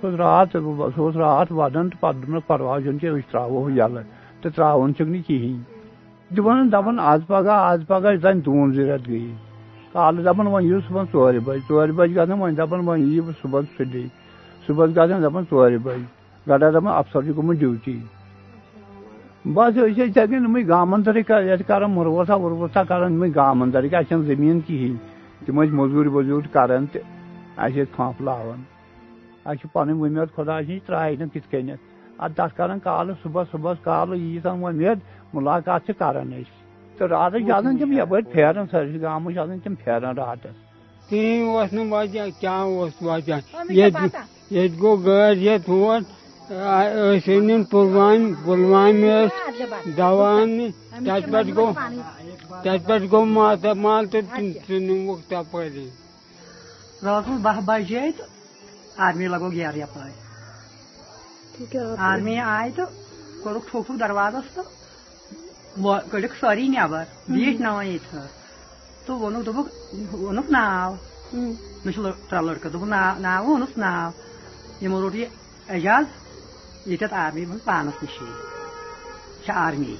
سُہ 0.00 0.06
اوس 0.06 0.14
راتھ 0.20 0.56
سُہ 0.56 1.00
اوس 1.02 1.16
راتھ 1.16 1.52
ودان 1.52 1.90
تہٕ 1.90 2.00
پتہٕ 2.00 2.20
دوٚپنس 2.20 2.46
پرواے 2.46 2.82
چھُنہٕ 2.82 3.00
کینٛہہ 3.00 3.18
أسۍ 3.18 3.30
تراوو 3.30 3.70
یَلہٕ 3.70 4.04
تہٕ 4.42 5.06
نہٕ 5.06 5.73
دپان 6.36 6.72
دپان 6.72 6.98
آز 7.00 7.20
پگہہ 7.26 7.58
آز 7.70 7.80
پگہہ 7.88 8.16
زن 8.22 8.44
دوٗن 8.44 8.72
زٕ 8.74 8.84
رٮ۪تھ 8.88 9.08
کالہٕ 9.92 10.24
دپان 10.24 10.46
وۄنۍ 10.46 10.64
یِیِو 10.64 10.80
صبحن 10.88 11.04
ژورِ 11.12 11.38
بجہِ 11.44 11.60
ژورِ 11.68 11.90
بجہِ 11.96 12.16
گژھان 12.16 12.38
وۄنۍ 12.40 12.56
دپان 12.58 12.80
وۄنۍ 12.86 13.02
یِیِو 13.08 13.30
صبحن 13.42 13.64
سُلے 13.76 14.04
صبحس 14.66 14.90
گژھان 14.96 15.22
دپان 15.22 15.44
ژورِ 15.50 15.76
بجہِ 15.84 16.02
گرا 16.48 16.70
دپان 16.74 16.92
افسر 17.00 17.20
چھُ 17.22 17.36
گوٚمُت 17.36 17.56
ڈیوٹی۔ 17.58 17.98
بس 19.54 19.72
أسۍ 19.76 19.88
ٲسۍ 19.88 20.06
یِتھے 20.06 20.26
کٔنۍ 20.26 20.44
یِمے 20.44 20.62
گام 20.68 20.94
اندرٕے 20.94 21.22
ییٚتہِ 21.46 21.66
کران 21.66 21.90
مُروسا، 21.94 22.34
وُروسا 22.42 22.82
کران 22.88 23.12
یِمے 23.12 23.28
گام 23.34 23.62
اندرٕکۍ 23.62 23.94
اَسہِ 23.98 24.08
چھنہٕ 24.08 24.26
زٔمیٖن 24.26 24.60
کِہینۍ 24.66 24.98
تِم 25.44 25.60
ٲسۍ 25.62 25.74
موٚزوٗرۍ 25.78 26.10
ووٚزوٗرۍ 26.12 26.52
کران 26.52 26.86
تہٕ 26.92 27.02
اَسہِ 27.56 27.80
ٲسۍ 27.82 27.96
پھمپ 27.96 28.22
لاوان 28.26 28.60
اَسہِ 29.44 29.58
چھِ 29.60 29.72
پنٕنۍ 29.72 30.00
وُمید 30.00 30.28
خۄدایَس 30.34 30.68
نِش 30.68 30.82
ترٛایہِ 30.86 31.18
نہٕ 31.18 31.28
تِتھ 31.32 31.50
کٔنٮ۪تھ 31.50 31.93
کران 32.18 32.78
کالہٕ 32.78 33.14
صبحس 33.22 33.46
صبحس 33.52 33.76
کالہٕ 33.84 34.18
ییٖژاہ 34.18 34.54
وۄمید 34.62 34.98
مُلاقات 35.34 35.86
چھِ 35.86 35.92
کران 35.98 36.32
أسۍ 36.32 36.52
تہٕ 36.98 37.08
راتس 37.08 37.40
چھِ 37.46 37.52
آسان 37.52 37.76
تِم 37.78 37.92
یپٲرۍ 37.92 38.32
پھیران 38.32 38.66
سٲرسٕے 38.70 39.00
گامس 39.02 39.32
چھِ 39.32 39.38
آسان 39.38 39.58
تِم 39.64 39.74
پھیران 39.84 40.16
راتس 40.16 40.54
کِہینۍ 41.08 41.48
اوس 41.48 41.72
نہٕ 41.72 41.92
وجہ 41.92 42.24
کیٛاہ 42.40 42.62
اوس 42.62 43.02
وجہ 43.02 43.38
ییٚتہِ 43.68 44.08
ییٚتہِ 44.50 44.80
گوٚو 44.80 44.96
گٲڑۍ 45.04 45.36
ہٮ۪تھ 45.42 45.70
ہور 45.70 46.00
ٲسۍ 46.50 47.36
أنِن 47.38 47.62
پُلوامہِ 47.70 48.34
پُلوامہِ 48.44 49.10
ٲسۍ 49.26 49.96
دوا 49.96 50.30
اَننہِ 50.40 50.70
تَتہِ 51.06 51.30
پٮ۪ٹھ 51.32 51.50
گوٚو 51.56 51.72
تَتہِ 52.64 52.86
پٮ۪ٹھ 52.86 53.06
گوٚو 53.12 53.24
ماتامال 53.24 54.06
تہٕ 54.12 54.22
سُہ 54.66 54.78
نِموکھ 54.86 55.22
تپٲری 55.28 55.88
رات 57.04 57.24
اوس 57.28 57.40
باہ 57.42 57.60
بجے 57.66 58.10
تہٕ 58.16 58.28
آرمی 59.04 59.26
لگو 59.28 59.48
گیرٕ 59.52 59.76
یپٲرۍ 59.76 60.23
آرمی 61.98 62.38
آیہِ 62.38 62.74
تہٕ 62.76 62.86
کوٚرُکھ 63.42 63.68
ٹھوک 63.70 63.86
ٹھوک 63.86 64.00
دروازس 64.00 64.54
تہٕ 64.54 66.10
کٔڑِکھ 66.10 66.34
سٲری 66.40 66.68
نٮ۪بر 66.68 67.04
بیٖٹھۍ 67.28 67.60
ناوان 67.60 67.86
ییٚتہِ 67.86 68.18
تہٕ 69.06 69.16
ووٚنُکھ 69.20 69.44
دوٚپُکھ 69.46 69.70
ووٚنُکھ 70.14 70.50
ناو 70.50 70.92
مےٚ 71.84 71.94
ترٛےٚ 72.28 72.44
لڑکہٕ 72.46 72.72
ناو 73.24 73.44
ووٚنُکھ 73.46 73.78
ناو 73.78 74.10
یِمو 74.82 75.00
روٚٹ 75.00 75.14
یہِ 75.14 75.28
اعجاز 75.68 76.04
ییٚتٮ۪تھ 76.86 77.14
آرمی 77.14 77.44
منٛز 77.44 77.64
پانس 77.64 78.02
نِشی۔ 78.02 78.26
آرمی 79.54 79.96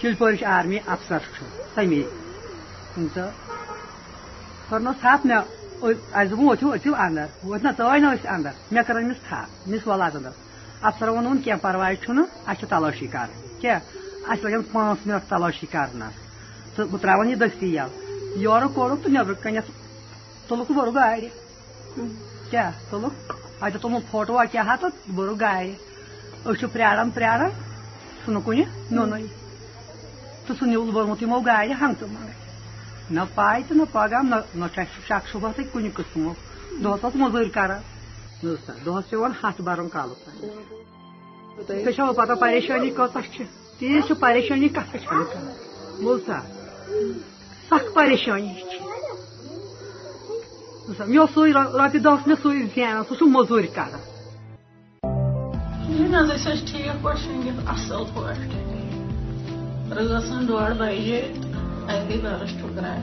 چِلپورِ 0.00 0.44
آرمی 0.44 0.78
افسر 0.86 1.18
تہٕ 3.14 3.30
کٔرنَس 4.68 4.96
تھپھ 5.00 5.26
مےٚ 5.26 5.55
اَسہِ 5.82 6.28
دوٚپُن 6.30 6.48
ؤتھِو 6.48 6.72
ؤتھِو 6.72 6.94
اندر 7.04 7.26
ؤتھۍ 7.44 7.62
نہ 7.64 7.70
ژٲے 7.78 7.98
نہ 8.00 8.08
أسۍ 8.14 8.28
اندر 8.34 8.52
مےٚ 8.72 8.84
کٔر 8.86 8.96
أمِس 9.02 9.20
تھپھ 9.28 9.68
أمِس 9.68 9.82
اندر 9.88 10.30
کینٛہہ 11.44 11.62
پرواے 11.62 11.96
چھُنہٕ 12.02 12.26
اَسہِ 12.46 12.58
چھِ 12.60 12.68
تلٲشی 12.70 13.06
کرٕنۍ 13.06 13.60
کیٛاہ 13.60 13.80
اَسہِ 14.30 14.44
لگن 14.44 14.62
پانٛژھ 14.72 15.06
مِنٹ 15.06 15.28
تلٲشی 15.28 15.66
کرنس 15.72 16.14
تہٕ 16.74 16.86
بہٕ 16.90 17.00
تراون 17.02 17.28
یہِ 17.30 17.38
دٔستی 17.40 17.68
یَلہٕ 17.74 17.94
یورٕ 18.44 18.68
کوٚرُکھ 18.74 19.02
تہٕ 19.02 19.12
نیٚبرٕ 19.12 19.42
کَنٮ۪تھ 19.42 19.70
تُلُکھ 20.48 20.72
بوٚرُکھ 20.72 20.94
گاڑِ 20.94 21.20
کیٛاہ 22.50 22.70
تُلُکھ 22.90 23.18
تُلُن 23.82 24.00
فوٹوا 24.10 24.44
کیٛاہ 24.52 24.76
تہٕ 24.80 24.90
بوٚرُکھ 25.14 25.40
گاڑِ 25.40 25.68
أسۍ 26.44 26.58
چھِ 26.60 26.72
پیاران 26.72 27.10
پیاران 27.10 27.50
چھُنہٕ 28.24 28.42
کُنہِ 28.44 28.64
نیُنٕے 28.90 29.26
تہٕ 30.46 30.56
سُہ 30.58 30.64
نیوٗل 30.66 30.90
بوٚرمُت 30.90 31.22
یِمو 31.22 31.40
گاڑِ 31.46 31.72
نہ 33.10 33.20
پاے 33.34 33.60
تہٕ 33.68 33.76
نہ 33.76 33.82
پگہہ 33.92 34.22
نہ 34.30 34.36
نہ 34.54 34.66
چھُ 34.74 34.80
اَسہِ 34.80 35.00
شک 35.08 35.28
شُبہسٕے 35.30 35.64
کُنہِ 35.72 35.90
قٕسمُک 35.96 36.36
دۄہس 36.82 37.04
اوس 37.04 37.14
موٚزوٗرۍ 37.14 37.50
کران 37.54 37.80
دۄہس 38.84 39.10
پیوان 39.10 39.32
ہتھ 39.42 39.60
برُن 39.66 39.88
تانۍ 39.88 40.14
تۄہہِ 41.66 41.94
چھو 41.96 42.12
پتہ 42.18 42.34
پریشٲنی 42.40 42.90
کۭژاہ 42.96 43.26
چھِ 43.34 43.44
تیٖژ 43.78 44.06
چھِ 44.06 44.12
پریشٲنی 44.20 44.68
کتھ 44.76 44.96
چھنہٕ 45.04 45.26
کران 45.32 45.46
بوٗزتھا 46.02 46.38
سخ 47.70 47.94
پریشٲنی 47.94 48.54
چھِ 48.70 48.76
مےٚ 50.98 51.20
اوس 51.20 51.30
سُے 51.34 51.52
رۄپیہِ 51.52 52.02
دہ 52.04 52.08
اوس 52.08 52.26
مےٚ 52.26 52.40
سُے 52.42 52.50
زینان 52.74 53.02
سُہ 53.08 53.14
چھُ 53.18 53.24
موٚزوٗرۍ 53.28 53.74
کران 53.76 54.02
ٹھیٖک 56.68 56.96
پٲٹھۍ 57.02 57.20
شٔنگِتھ 57.22 57.60
اَصٕل 57.72 58.04
پٲٹھۍ 58.14 58.50
رٲژ 59.96 60.28
ڈۄڈ 60.48 60.72
بجے 60.78 61.20
اَسہِ 61.88 62.08
گٔے 62.08 62.16
بَرس 62.22 62.52
ٹھُکراے 62.60 63.00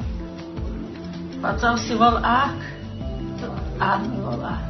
پَتہٕ 1.42 1.60
ژاو 1.62 1.76
سِوَل 1.88 2.16
اکھ 2.40 2.64
تہٕ 3.40 3.52
آرمی 3.90 4.20
وول 4.26 4.44
اکھ 4.54 4.66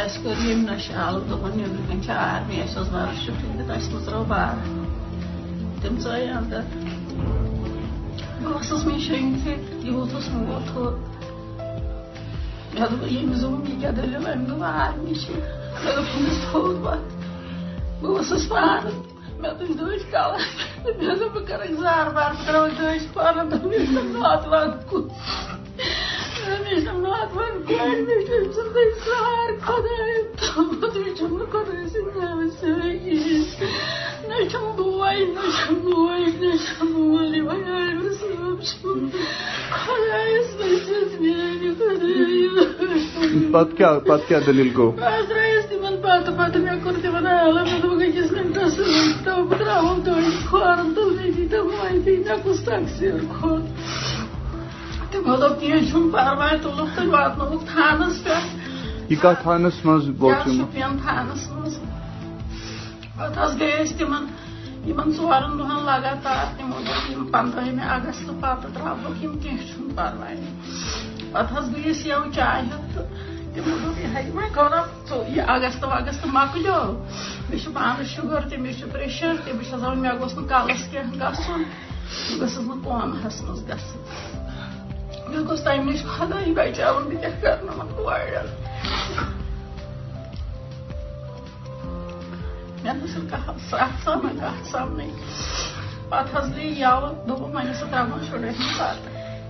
اَسہِ 0.00 0.22
کوٚر 0.22 0.36
ییٚمہِ 0.44 0.64
نشالہٕ 0.70 1.26
دوٚپُن 1.28 1.52
نیٚبرٕ 1.56 1.86
کَنۍ 1.88 2.02
چھِ 2.04 2.10
آرمی 2.32 2.56
اَسہِ 2.62 2.76
اوس 2.78 2.88
بَرس 2.94 3.18
چھُٹی 3.24 3.46
تہٕ 3.58 3.76
اَسہِ 3.76 3.92
مٕژرٲو 3.92 4.24
بار 4.32 4.54
تِم 5.80 5.94
ژاے 6.04 6.28
اندر 6.38 6.62
بہٕ 8.42 8.58
ٲسٕس 8.60 8.82
مےٚ 8.86 9.00
شٔنگتھٕے 9.06 9.54
یوٗت 9.86 10.14
اوس 10.14 10.28
موت 10.32 10.62
تھوٚد 10.72 10.94
مےٚ 12.74 12.88
دوٚپ 12.90 13.02
ییٚمِس 13.12 13.40
دوٚپُن 13.42 13.70
یہِ 13.70 13.80
کیٛاہ 13.80 13.94
دٔلیٖل 13.96 14.26
أمۍ 14.32 14.46
دوٚپ 14.48 14.62
آرمی 14.62 15.14
چھِ 15.22 15.28
مےٚ 15.32 15.94
دوٚپ 15.96 16.08
أمِس 16.16 16.38
تھوٚد 16.44 16.76
پَتہٕ 16.84 17.04
بہٕ 18.00 18.18
ٲسٕس 18.20 18.44
پانہٕ 19.42 19.58
مےٚ 19.58 19.58
تُج 19.58 19.70
دٔج 19.78 20.02
کَلس 20.12 20.44
مےٚ 20.84 21.16
دوٚپ 21.18 21.32
بہٕ 21.34 21.46
کَرَکھ 21.48 21.72
زار 21.80 22.06
بار 22.14 22.30
بہٕ 22.32 22.44
ترٛاوَکھ 22.46 22.74
دٔج 22.78 23.02
پانہٕ 23.14 23.48
دوٚپ 23.50 23.64
مےٚ 23.70 23.84
چھُنہٕ 23.86 24.12
ناتوان 24.22 24.68
کُن 24.88 25.04
مےٚ 26.64 26.80
چھُنہم 26.82 26.98
ناتوان 27.06 27.54
کورِ 27.66 27.96
مےٚ 28.06 28.24
چھُ 28.26 28.32
أمۍ 28.38 28.52
سُنٛدٕے 28.56 28.84
سار 29.04 29.48
خۄدایم 29.66 30.24
تھوٚمُت 30.40 30.96
مےٚ 30.96 31.14
چھُم 31.16 31.32
نہٕ 31.38 31.50
خۄداے 31.52 31.84
سٕنٛدۍ 31.92 32.14
نعمت 32.20 32.52
سۭتۍ 32.60 32.92
کِہیٖنۍ 33.02 34.28
نہ 34.28 34.36
چھُم 34.50 34.64
بوے 34.76 35.00
چھُم 46.20 46.36
خۄدایَس 46.36 46.70
بٔچِس 46.70 46.70
میانہِ 46.70 46.82
خۄدایا 46.84 47.46
پتہٕ 47.46 47.70
کیٛاہ 47.70 47.80
پتہٕ 47.80 47.80
کیٛاہ 47.80 47.80
دٔلیٖل 47.80 47.80
گوٚو 47.80 47.80
بہٕ 47.80 47.80
حظ 47.80 47.80
درٛایس 47.80 47.80
تِمن 47.80 47.80
پتہٕ 47.80 47.86
پتہٕ 47.86 47.90
مےٚ 47.90 47.92
کوٚر 47.92 47.96
تِمن 47.96 47.96
عالم 47.96 47.96
مےٚ 54.90 55.38
دوٚپ 55.40 55.60
کینٛہہ 55.60 55.86
چھُنہٕ 55.90 56.12
پرواے 56.12 56.56
تُلُکھ 56.62 56.94
تہٕ 56.96 57.08
واتنووُکھ 57.12 57.64
تھانس 57.72 58.24
پٮ۪ٹھ 58.24 58.48
یہِ 59.10 59.18
کتھ 59.22 59.42
تھانس 59.42 59.84
منٛز 59.84 60.04
شُپین 60.56 60.98
تھانس 61.02 61.50
منٛز 61.50 61.74
پتہٕ 63.16 63.44
حظ 63.44 63.52
گٔے 63.60 63.72
أسۍ 63.82 63.98
تِمن 63.98 64.24
یمن 64.88 65.10
ژورن 65.16 65.58
دۄہن 65.58 65.80
لگاتار 65.86 66.44
تِمو 66.56 66.78
دوٚپ 66.86 67.10
یِم 67.10 67.24
پنٛدہمہِ 67.32 67.84
اگست 67.96 68.30
پتہٕ 68.40 68.70
ترٛاوہوکھ 68.74 69.24
یِم 69.24 69.38
کینٛہہ 69.42 69.66
چھُنہٕ 69.68 69.94
پرواے 69.96 70.36
پتہٕ 71.32 71.56
حظ 71.56 71.66
گٔیس 71.74 72.06
یَو 72.06 72.22
چاے 72.34 72.62
ہٮ۪تھ 72.62 72.94
تہٕ 72.94 73.29
ہے 73.66 74.22
وۄنۍ 74.34 74.54
کوٚرا 74.54 74.82
ژٕ 75.08 75.28
یہِ 75.28 75.42
اگست 75.54 75.84
وگست 75.84 76.26
مۄکلیو 76.34 76.80
مےٚ 77.48 77.60
چھُ 77.62 77.72
پانس 77.74 78.06
شُگر 78.14 78.48
تہِ 78.48 78.58
مےٚ 78.62 78.76
چھُ 78.78 78.92
پریشر 78.92 79.34
تہِ 79.44 79.52
بہٕ 79.52 79.64
چھس 79.68 79.80
دپان 79.82 79.98
مےٚ 80.02 80.18
گوٚژھ 80.20 80.34
نہٕ 80.38 80.48
کلس 80.48 80.82
کینٛہہ 80.90 81.16
گژھُن 81.20 81.62
بہٕ 82.28 82.40
گٔژھٕس 82.40 82.66
نہٕ 82.68 82.82
قومہس 82.84 83.36
منٛز 83.42 83.60
گژھٕنۍ 83.68 85.28
مےٚ 85.28 85.44
گوٚژھ 85.46 85.62
تمہِ 85.64 85.84
نِش 85.86 86.00
خداے 86.14 86.52
بچاوُن 86.56 87.04
بہٕ 87.08 87.20
کیٛاہ 87.20 87.40
کرٕ 87.42 87.64
نہٕ 87.66 87.76
وۄنۍ 87.78 87.92
کورٮ۪ن 87.96 88.46
مےٚ 92.82 92.94
نہ 92.94 93.06
چھُنہٕ 93.12 93.30
کانٛہہ 93.30 93.58
سَتھ 93.70 93.96
سَمن 94.04 94.38
کَتھ 94.40 94.68
سَمنٕے 94.72 95.08
پَتہٕ 96.08 96.34
حظ 96.34 96.46
گٔے 96.54 96.66
یَوٕ 96.82 97.26
دوٚپُکھ 97.26 97.54
وۄنۍ 97.54 97.72
ٲسۍ 97.72 97.86
ترٛاوان 97.90 98.20
شُرہمہِ 98.26 98.54
پَتہٕ 98.78 99.12
یہِ 99.14 99.19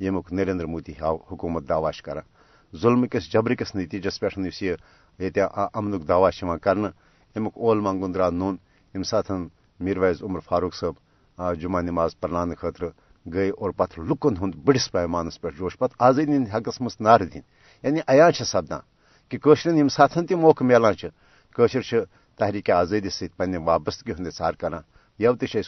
ییٚمیُک 0.00 0.32
نریندر 0.32 0.66
مودی 0.72 0.92
ہاو 1.00 1.16
حکوٗمت 1.30 1.68
دعوا 1.68 1.92
چھِ 1.92 2.02
کران 2.06 2.26
ظلمہٕ 2.80 3.08
کِس 3.12 3.24
جبرٕ 3.32 3.56
کِس 3.58 3.74
نتیٖجس 3.74 4.20
پٮ۪ٹھ 4.20 4.38
یُس 4.46 4.62
دعوا 6.08 6.30
چھُ 6.30 6.44
یِوان 6.44 6.58
اول 7.54 7.78
منگُن 7.86 8.14
درٛاو 8.14 8.30
نوٚن۔ 8.30 8.56
ییٚمہِ 8.94 9.06
ساتہٕ 9.06 9.48
میٖرویز 9.84 10.22
عمر 10.22 10.40
فاروق 10.48 10.74
صٲب 10.74 10.94
جمعہ 11.60 11.82
نماز 11.82 12.10
پرناونہٕ 12.20 12.56
خٲطرٕ 12.60 12.90
گٔے 13.34 13.50
اور 13.60 13.70
پتہٕ 13.78 14.04
لُکن 14.08 14.34
ہُنٛد 14.40 14.54
بٔڑِس 14.64 14.90
پیمانس 14.92 15.40
پٮ۪ٹھ 15.40 15.56
جوش 15.58 15.78
پتہٕ 15.78 15.96
آزٲدی 16.06 16.32
ہٕنٛدۍ 16.32 16.54
حقس 16.54 16.80
منٛز 16.80 16.96
نعرٕ 17.00 17.26
دِنۍ 17.32 17.42
یعنی 17.82 18.00
عیان 18.08 18.32
چھِ 18.32 18.44
سپدان 18.46 18.80
کہ 19.28 19.38
کٲشرٮ۪ن 19.38 19.74
ییٚمہِ 19.76 19.90
ساتہٕ 19.96 20.26
تہِ 20.28 20.36
موقعہٕ 20.44 20.68
میلان 20.68 20.94
چھِ۔ 21.00 21.08
کٲشِر 21.54 21.82
چھِ 21.88 21.96
تحریٖک 22.38 22.70
آزٲدی 22.70 23.10
وابستگی 23.66 24.12
ہُنٛد 24.12 24.26
اظہار 24.26 24.52
کران 24.60 24.82
یو 25.18 25.34
تہِ 25.40 25.48
چھِ 25.50 25.58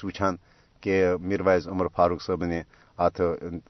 کہ 0.80 0.94
میٖرویز 1.20 1.68
عمر 1.68 1.86
فاروق 1.96 2.22
صٲبنہِ 2.22 2.62
اتھ 3.04 3.20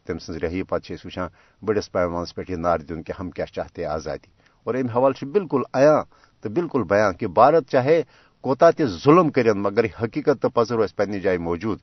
تٔمۍ 0.05 0.19
سٕنٛز 0.25 0.37
رہٲیی 0.43 0.63
پتہٕ 0.63 0.85
چھِ 0.85 0.95
أسۍ 0.95 1.91
پیمانس 1.93 2.35
پٮ۪ٹھ 2.35 2.51
یہِ 2.51 2.59
نعرٕ 2.59 2.83
دیُن 2.89 3.03
کہ 3.03 3.13
ہم 3.19 3.31
کیٛاہ 3.31 3.53
چاہتے 3.55 3.85
آزادی۔ 3.97 4.31
اور 4.65 4.75
امہِ 4.75 4.91
حوالہٕ 4.95 5.17
چھُ 5.19 5.27
بالکل 5.35 5.63
عیان 5.75 6.03
تہٕ 6.41 6.53
بالکل 6.57 6.83
بیان 6.93 7.13
کہ 7.19 7.27
بھارت 7.39 7.65
چاہے 7.73 8.03
کوتاہ 8.45 8.71
تہِ 8.77 8.87
ظُلم 9.05 9.31
کٔرِن 9.35 9.59
مگر 9.63 9.85
حقیٖقت 10.03 10.43
تہٕ 10.43 10.55
پزر 10.55 10.77
روزِ 10.77 10.95
پننہِ 10.97 11.23
جایہِ 11.23 11.39
موجوٗد 11.49 11.79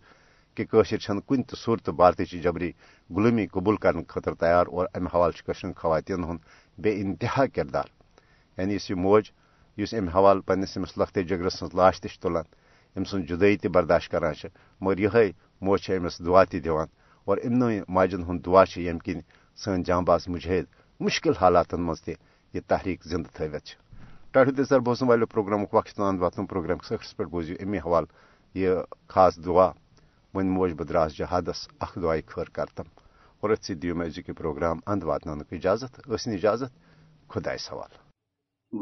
کہ 0.55 0.65
کٲشِر 0.71 0.97
چھنہٕ 0.97 1.25
کُنہِ 1.27 1.43
تہِ 1.47 1.57
صوٗرتہٕ 1.63 1.95
بھارتٕچہِ 1.95 2.41
جبری 2.43 2.71
غلٲمی 3.15 3.45
قبوٗل 3.53 3.75
کرنہٕ 3.83 4.07
خٲطرٕ 4.11 4.35
تیار 4.39 4.65
اور 4.75 4.85
امہِ 4.95 5.09
حوالہٕ 5.13 5.35
چھُ 5.37 5.73
خواتین 5.81 6.23
ہُنٛد 6.23 6.41
بے 6.81 6.91
انتہا 7.01 7.45
کردار۔ 7.55 7.87
یعنی 8.57 8.73
یُس 8.73 8.89
یہِ 8.89 8.97
موج 9.05 9.23
یُس 9.77 9.93
امہِ 9.93 10.13
حوالہٕ 10.15 10.43
پننس 10.47 10.77
أمِس 10.77 10.97
لۄکٹہِ 10.97 11.27
جگرس 11.29 11.53
سٕنٛز 11.59 11.75
لاش 11.79 12.01
تہِ 12.01 12.09
چھِ 12.11 12.19
تُلان 12.21 12.45
أمۍ 12.97 13.07
سُنٛد 13.09 13.67
برداشت 13.75 14.11
کران 14.11 14.33
مگر 14.81 14.97
یِہے 14.99 15.31
موج 15.61 15.79
چھِ 15.85 15.97
أمِس 15.97 16.15
دُعا 16.25 16.43
تہِ 16.43 16.59
اور 17.27 17.37
امنٕے 17.43 17.81
ماجن 17.95 18.23
ہُنٛد 18.23 18.45
دُعا 18.45 18.65
چھِ 18.65 18.81
ییٚمہِ 18.81 19.01
کِنۍ 19.05 19.21
سٲنۍ 19.61 19.83
جامباز 19.87 20.27
مُجٲہد 20.27 20.65
مُشکل 20.99 21.33
حالاتن 21.41 21.81
منٛز 21.81 22.01
تہِ 22.05 22.13
یہِ 22.53 22.61
تحریٖک 22.67 22.99
زِندٕ 23.11 23.29
تھٲوِتھ 23.35 23.65
چھِ 23.67 23.75
ٹاٹھو 24.31 24.51
تیزار 24.57 24.79
بوزن 24.79 25.07
والٮ۪و 25.07 25.27
پروگرامُک 25.33 25.73
وقت 25.73 25.95
تام 25.95 26.21
واتنُن 26.21 26.45
پروگرامکِس 26.45 26.91
ٲخرس 26.91 27.17
پٮ۪ٹھ 27.17 27.29
بوٗزِو 27.29 27.55
امی 27.59 27.77
حوالہٕ 27.85 28.11
یہِ 28.55 28.71
خاص 29.13 29.33
دُعا 29.45 29.67
وۄنۍ 30.33 30.49
موج 30.55 30.71
بہٕ 30.77 30.87
درٛاس 30.89 31.17
جہادس 31.17 31.67
اکھ 31.79 31.99
دُعایہِ 31.99 32.25
خٲر 32.27 32.49
کرتم۔ 32.57 32.87
اور 33.41 33.49
أتھۍ 33.49 33.63
سۭتۍ 33.63 33.79
دِیِو 33.81 33.95
مےٚ 33.95 34.33
پروگرام 34.37 34.77
اند 34.87 35.03
واتناونُک 35.03 35.53
اجازت 35.53 35.91
ٲسِن 36.09 36.31
اجازت 36.33 36.71
خۄدایس 37.29 37.71
حوالہٕ 37.71 37.99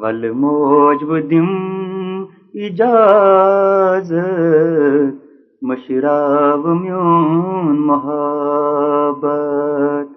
ول 0.01 0.31
موج 0.31 1.03
بہٕ 1.03 1.23
دِم 1.29 1.47
اجازت 2.65 4.13
مشراو 5.67 6.73
میون 6.73 7.79
محبت، 7.79 10.07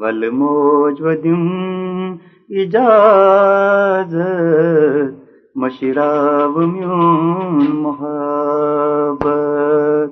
ول 0.00 0.30
موج 0.30 1.02
بہٕ 1.02 1.26
اجازت 2.50 5.14
مشراو 5.56 6.66
میون 6.66 7.76
محبت۔ 7.76 10.10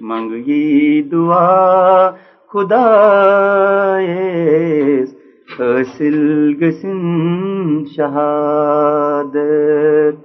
منگ 0.00 0.48
یی 0.48 1.02
دعا 1.02 2.10
خدایس 2.48 5.14
حٲصِل 5.60 6.54
گٔژھِن 6.60 7.84
شہادت۔ 7.96 10.16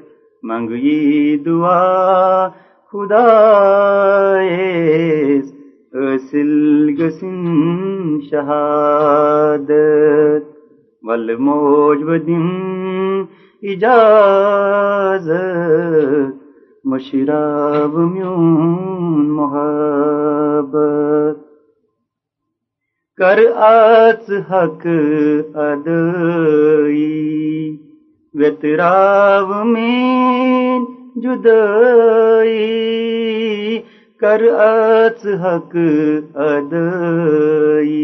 منگ 0.44 0.72
یی 0.72 1.38
دعا 1.38 2.50
خدایس 2.94 5.54
حٲصِل 5.96 6.96
گٔژھِن 7.00 8.20
شہادت 8.30 10.44
ول 11.04 11.36
موج 11.36 12.04
بہٕ 12.04 12.28
دِم 12.28 13.24
اجازت 13.62 15.34
مشراو 16.86 18.08
میون 18.08 19.30
محبت۔ 19.30 21.38
کر 23.18 23.40
آژ 23.56 24.52
حق 24.52 24.88
ادٲیی 25.56 27.78
ویتراو 28.34 29.64
مین 29.64 30.93
جُدٲیی 31.22 32.60
کر 34.20 34.42
آژ 34.66 35.22
حق 35.44 35.74
ادٲیی 36.48 38.02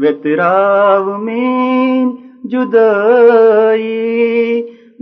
ویتراو 0.00 1.06
مین 1.24 2.06
جُدٲیی 2.50 3.98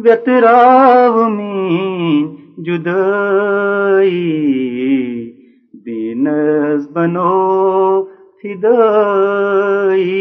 ویتراو 0.04 1.28
مین 1.36 2.24
جُدٲیی 2.66 4.22
دیٖنس 5.84 6.82
بنو 6.94 7.36
فِدٲیی 8.42 10.16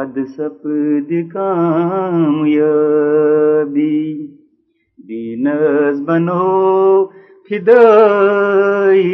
اد 0.00 0.16
سپد 0.36 1.10
کامیٲبی 1.32 2.66
دیٖنس 5.16 5.96
بنو 6.06 6.46
فِدٲیی 7.48 9.12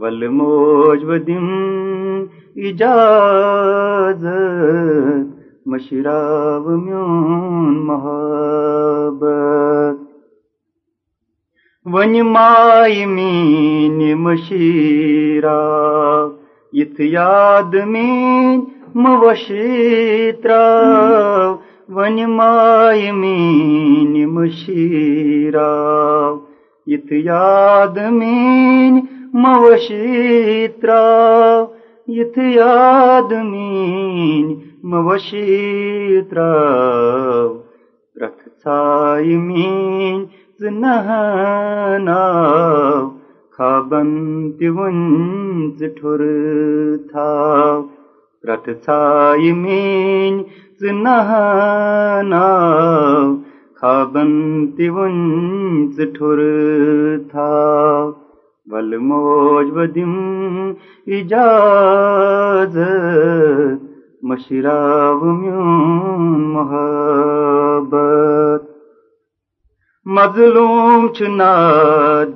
ول 0.00 0.20
موج 0.36 1.00
بہٕ 1.08 1.20
دِم 1.26 1.46
اجازت 2.68 4.18
میون 6.84 7.74
محبت 7.88 9.24
وۄنۍ 11.92 12.22
مایہِ 12.34 12.98
میٛٲنۍ 13.14 14.10
مٔشیٖراو 14.24 15.64
یِتھ 16.78 17.00
یاد 17.16 17.72
میٛٲنۍ 17.74 18.73
مُوشی 19.02 20.32
ترٛاو 20.42 21.48
وۄنۍ 21.94 22.26
مایہِ 22.36 23.10
میٛٲنۍ 23.20 24.24
یاد 27.30 27.96
میٛٲنۍ 28.18 29.02
موشی 29.42 30.68
ترٛاو 30.80 31.58
یِتھ 32.16 32.38
یاد 32.60 33.30
میٛٲنۍ 33.50 34.54
موشی 34.90 35.46
ترٛاو 36.30 37.48
پرٛٮ۪تھ 38.14 38.42
ژھایہِ 38.62 39.36
میٛٲنۍ 39.46 40.26
خابن 43.56 44.08
تھاو 47.10 47.76
ٹھر 56.14 56.40
تھاو 57.30 58.12
ول 58.66 58.96
موج 58.96 59.70
بدم 59.70 60.72
اجازت 61.06 62.78
مشراو 64.22 65.32
میون 65.32 66.52
محبت 66.52 68.62
مظلوم 70.06 71.08
چنا 71.08 71.54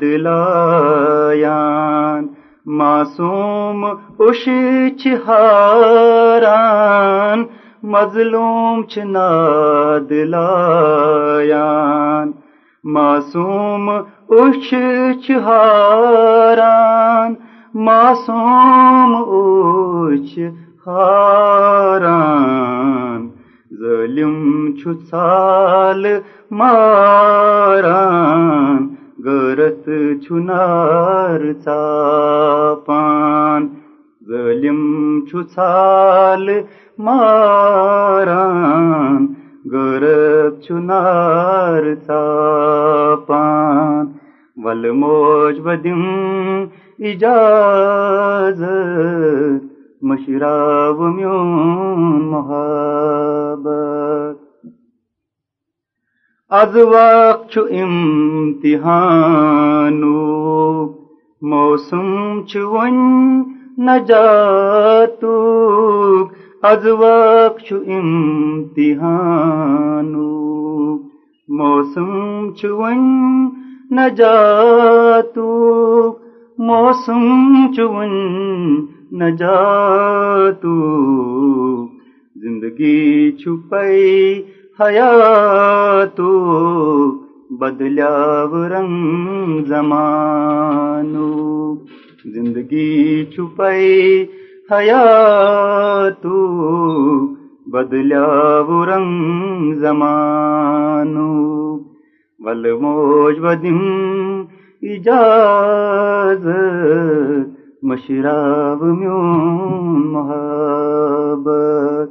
دلایان 0.01 2.27
معصوم 2.69 3.85
اش 4.19 4.49
ہاران 5.27 7.45
مظلوم 7.83 8.83
چنا 8.83 9.99
دلایان 10.11 12.33
معصوم 12.85 13.89
اش 14.29 14.75
ہاران 15.47 17.35
معصوم 17.75 19.17
اچھ 19.17 20.39
ہاران 20.87 23.29
ظلم 23.81 24.73
چھال 24.73 26.07
ماران، 26.51 28.87
غرت 29.25 29.87
چھنار 30.23 31.41
ژاپان 31.65 32.18
چھال 35.55 36.47
ماران 37.05 39.23
غرت 39.73 40.55
چھنار 40.65 41.85
ژاپان 42.07 44.05
ول 44.65 44.83
موج 45.01 45.57
بدم 45.61 46.03
اجازت 47.11 48.69
مشراو 50.03 51.01
میون 51.17 52.03
محبت 52.33 54.37
از 56.51 56.77
وقت 56.77 57.49
چھ 57.53 57.59
امتحانو 57.81 60.13
موسم 61.43 62.09
چھ 62.47 62.57
ون 62.73 62.97
نجاتو 63.79 64.58
از 66.79 66.87
وقت 66.87 67.73
امتحانو 67.97 68.99
موسم 71.59 72.13
چھ 72.59 72.65
ون 72.81 73.03
نجاتو 73.99 75.49
موسم 76.69 77.25
چھ 77.75 77.79
ون 77.95 78.15
نجاتو 79.23 80.77
زندگی 82.43 83.33
چھپائی 83.41 84.45
حیاتو 84.81 86.33
بدلیاو 87.61 88.53
رنگ 88.75 89.65
زمانو 89.69 91.31
زندگی 92.35 93.25
چھپئی 93.33 94.27
چھپائی 94.69 94.91
حیاتو 94.91 96.39
بدلیاو 97.73 98.87
رنگ 98.87 99.75
زمانو. 99.75 101.33
ول 102.41 102.73
موج 102.73 103.37
بدم 103.39 103.81
اجازت 104.83 106.47
مشراب 107.83 108.85
میون 108.85 110.03
محبت. 110.15 112.09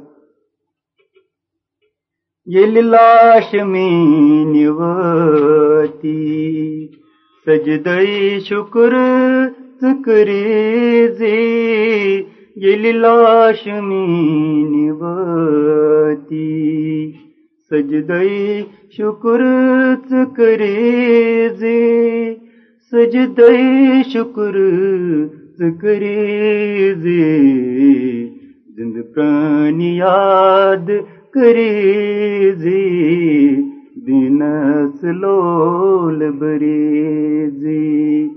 یل 2.46 2.74
لاش 2.84 3.54
مین 3.54 4.68
وتی 4.68 6.18
سجدئی 7.46 8.40
شکر 8.40 8.94
ذکری 9.82 11.08
زی 11.08 12.37
لاش 12.62 13.66
مین 13.66 14.92
سجدئی 17.70 18.62
شکر 18.90 19.42
ذکری 20.10 21.48
زی 21.58 22.34
سجدئی 22.92 24.02
شکر 24.12 24.56
ذکری 25.58 26.94
زی 26.94 28.30
زند 28.76 28.96
پرانی 29.14 29.90
یاد 29.96 30.90
کری 31.34 32.52
زی 32.52 32.84
دینس 34.06 35.04
لول 35.04 36.30
بری 36.30 37.50
زی 37.50 38.30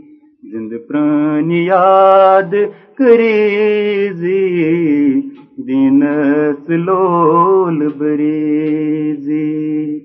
زند 0.51 0.73
پرانی 0.89 1.63
یاد 1.63 2.55
کری 2.97 4.13
زی 4.13 5.31
دینس 5.65 6.69
لول 6.69 7.89
بری 7.89 9.15
زی 9.15 10.01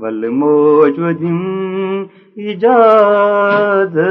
ول 0.00 0.28
موج 0.28 0.98
ودم 0.98 2.08
اجازت 2.36 4.02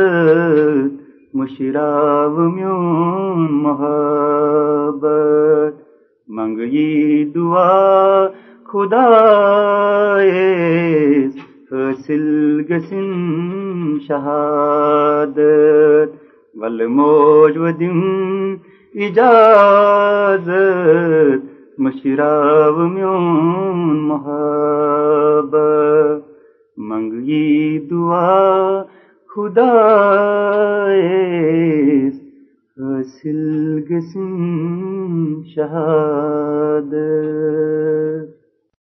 مشراو 1.34 2.50
میون 2.50 3.52
محبت 3.66 5.74
منگی 6.28 7.26
دعا 7.26 8.30
خدا 8.66 9.08
حاصل 11.72 12.64
گسن 12.70 13.10
شہادت 14.08 16.10
ول 16.56 16.86
موج 16.86 17.58
ودم 17.58 18.60
اجازت 18.96 20.52
مشراو 21.80 22.80
میون 22.80 24.00
محبت۔ 24.10 25.54
منگی 26.78 27.80
دعا 27.80 28.84
خدا 29.28 29.74
حاصل 32.80 33.82
گسن 33.90 35.44
شہادت۔ 35.56 38.31